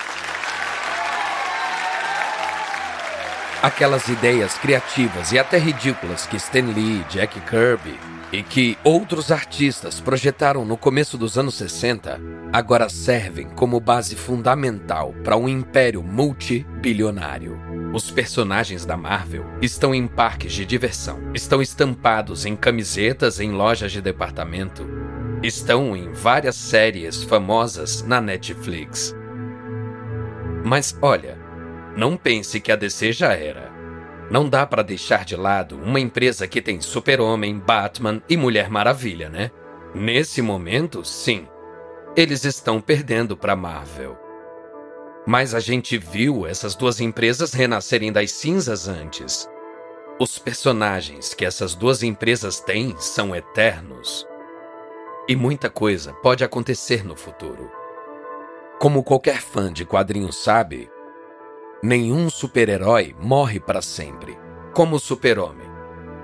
Aquelas 3.61 4.07
ideias 4.07 4.57
criativas 4.57 5.33
e 5.33 5.39
até 5.39 5.59
ridículas 5.59 6.27
que 6.27 6.37
Stan 6.37 6.61
Lee, 6.61 7.05
Jack 7.11 7.41
Kirby 7.41 7.99
e 8.33 8.41
que 8.41 8.79
outros 8.85 9.33
artistas 9.33 9.99
projetaram 9.99 10.65
no 10.65 10.77
começo 10.77 11.19
dos 11.19 11.37
anos 11.37 11.57
60 11.57 12.21
agora 12.53 12.89
servem 12.89 13.49
como 13.49 13.81
base 13.81 14.15
fundamental 14.15 15.13
para 15.25 15.37
um 15.37 15.49
império 15.49 16.05
multibilionário. 16.05 17.59
Os 17.93 18.13
personagens 18.13 18.85
da 18.85 18.97
Marvel 18.97 19.45
estão 19.61 19.93
em 19.93 20.07
parques 20.07 20.53
de 20.53 20.65
diversão, 20.65 21.19
estão 21.35 21.61
estampados 21.61 22.47
em 22.47 22.55
camisetas 22.55 23.41
em 23.41 23.51
lojas 23.51 23.91
de 23.91 24.01
departamento, 24.01 24.87
estão 25.43 25.97
em 25.97 26.13
várias 26.13 26.55
séries 26.55 27.25
famosas 27.25 28.03
na 28.03 28.21
Netflix. 28.21 29.17
Mas 30.65 30.97
olha, 31.03 31.38
não 31.99 32.17
pense 32.17 32.61
que 32.61 32.71
a 32.71 32.77
DC 32.77 33.11
já 33.11 33.33
era. 33.33 33.73
Não 34.31 34.49
dá 34.49 34.65
para 34.65 34.85
deixar 34.85 35.25
de 35.25 35.35
lado 35.35 35.77
uma 35.83 35.99
empresa 35.99 36.47
que 36.47 36.63
tem 36.63 36.81
Super-Homem, 36.81 37.59
Batman 37.59 38.23
e 38.29 38.37
Mulher 38.37 38.71
Maravilha, 38.71 39.29
né? 39.29 39.51
Nesse 39.93 40.41
momento, 40.41 41.05
sim. 41.05 41.49
Eles 42.17 42.45
estão 42.45 42.81
perdendo 42.81 43.37
para 43.37 43.57
Marvel. 43.57 44.17
Mas 45.27 45.57
a 45.57 45.59
gente 45.59 45.99
viu 45.99 46.47
essas 46.47 46.77
duas 46.77 47.01
empresas 47.01 47.53
renascerem 47.53 48.13
das 48.13 48.31
cinzas 48.31 48.87
antes. 48.87 49.49
Os 50.21 50.39
personagens 50.39 51.35
que 51.35 51.45
essas 51.45 51.75
duas 51.75 52.05
empresas 52.05 52.61
têm 52.61 52.95
são 52.97 53.35
eternos. 53.35 54.25
E 55.27 55.35
muita 55.35 55.69
coisa 55.69 56.13
pode 56.13 56.45
acontecer 56.45 57.05
no 57.05 57.17
futuro. 57.17 57.69
Como 58.79 59.03
qualquer 59.03 59.41
fã 59.41 59.73
de 59.73 59.85
quadrinhos 59.85 60.37
sabe, 60.37 60.89
Nenhum 61.81 62.29
super-herói 62.29 63.15
morre 63.21 63.61
para 63.61 63.81
sempre, 63.81 64.37
como 64.75 64.97
o 64.97 64.99
Super-Homem, 64.99 65.69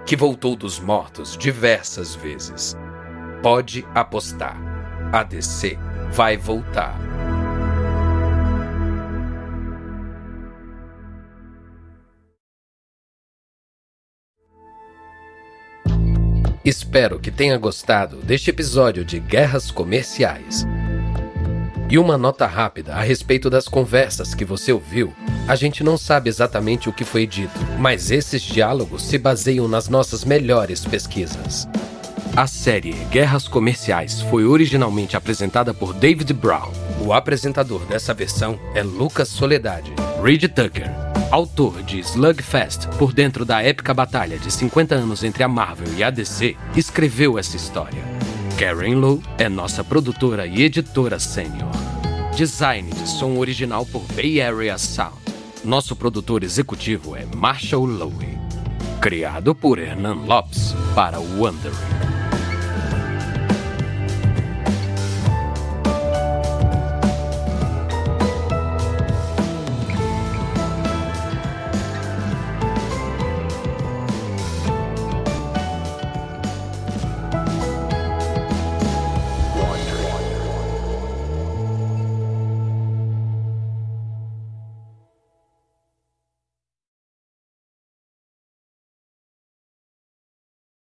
que 0.04 0.16
voltou 0.16 0.56
dos 0.56 0.80
mortos 0.80 1.36
diversas 1.36 2.12
vezes. 2.12 2.76
Pode 3.40 3.86
apostar. 3.94 4.56
A 5.12 5.22
DC 5.22 5.78
vai 6.10 6.36
voltar. 6.36 6.98
Espero 16.64 17.20
que 17.20 17.30
tenha 17.30 17.56
gostado 17.58 18.16
deste 18.16 18.50
episódio 18.50 19.04
de 19.04 19.20
Guerras 19.20 19.70
Comerciais. 19.70 20.66
E 21.90 21.98
uma 21.98 22.16
nota 22.16 22.46
rápida 22.46 22.94
a 22.94 23.02
respeito 23.02 23.50
das 23.50 23.68
conversas 23.68 24.34
que 24.34 24.44
você 24.44 24.72
ouviu. 24.72 25.12
A 25.46 25.54
gente 25.54 25.84
não 25.84 25.98
sabe 25.98 26.28
exatamente 26.28 26.88
o 26.88 26.92
que 26.92 27.04
foi 27.04 27.26
dito, 27.26 27.58
mas 27.78 28.10
esses 28.10 28.42
diálogos 28.42 29.04
se 29.04 29.18
baseiam 29.18 29.68
nas 29.68 29.88
nossas 29.88 30.24
melhores 30.24 30.84
pesquisas. 30.84 31.68
A 32.34 32.48
série 32.48 32.92
Guerras 33.10 33.46
Comerciais 33.46 34.22
foi 34.22 34.44
originalmente 34.44 35.16
apresentada 35.16 35.72
por 35.72 35.94
David 35.94 36.32
Brown. 36.32 36.72
O 37.00 37.12
apresentador 37.12 37.84
dessa 37.86 38.12
versão 38.12 38.58
é 38.74 38.82
Lucas 38.82 39.28
Soledade. 39.28 39.92
Reed 40.20 40.48
Tucker, 40.48 40.90
autor 41.30 41.82
de 41.82 42.00
Slugfest, 42.00 42.88
por 42.98 43.12
dentro 43.12 43.44
da 43.44 43.62
épica 43.62 43.92
batalha 43.92 44.38
de 44.38 44.50
50 44.50 44.94
anos 44.94 45.22
entre 45.22 45.44
a 45.44 45.48
Marvel 45.48 45.94
e 45.96 46.02
a 46.02 46.10
DC, 46.10 46.56
escreveu 46.74 47.38
essa 47.38 47.56
história. 47.56 48.13
Karen 48.58 48.94
Lowe 48.94 49.20
é 49.36 49.48
nossa 49.48 49.82
produtora 49.82 50.46
e 50.46 50.62
editora 50.62 51.18
sênior. 51.18 51.70
Design 52.36 52.88
de 52.88 53.08
som 53.08 53.36
original 53.38 53.84
por 53.84 54.02
Bay 54.14 54.40
Area 54.40 54.78
Sound. 54.78 55.18
Nosso 55.64 55.96
produtor 55.96 56.44
executivo 56.44 57.16
é 57.16 57.26
Marshall 57.34 57.86
Lowe. 57.86 58.38
Criado 59.00 59.56
por 59.56 59.80
Hernan 59.80 60.24
Lopes 60.26 60.72
para 60.94 61.18
Wondering. 61.18 62.03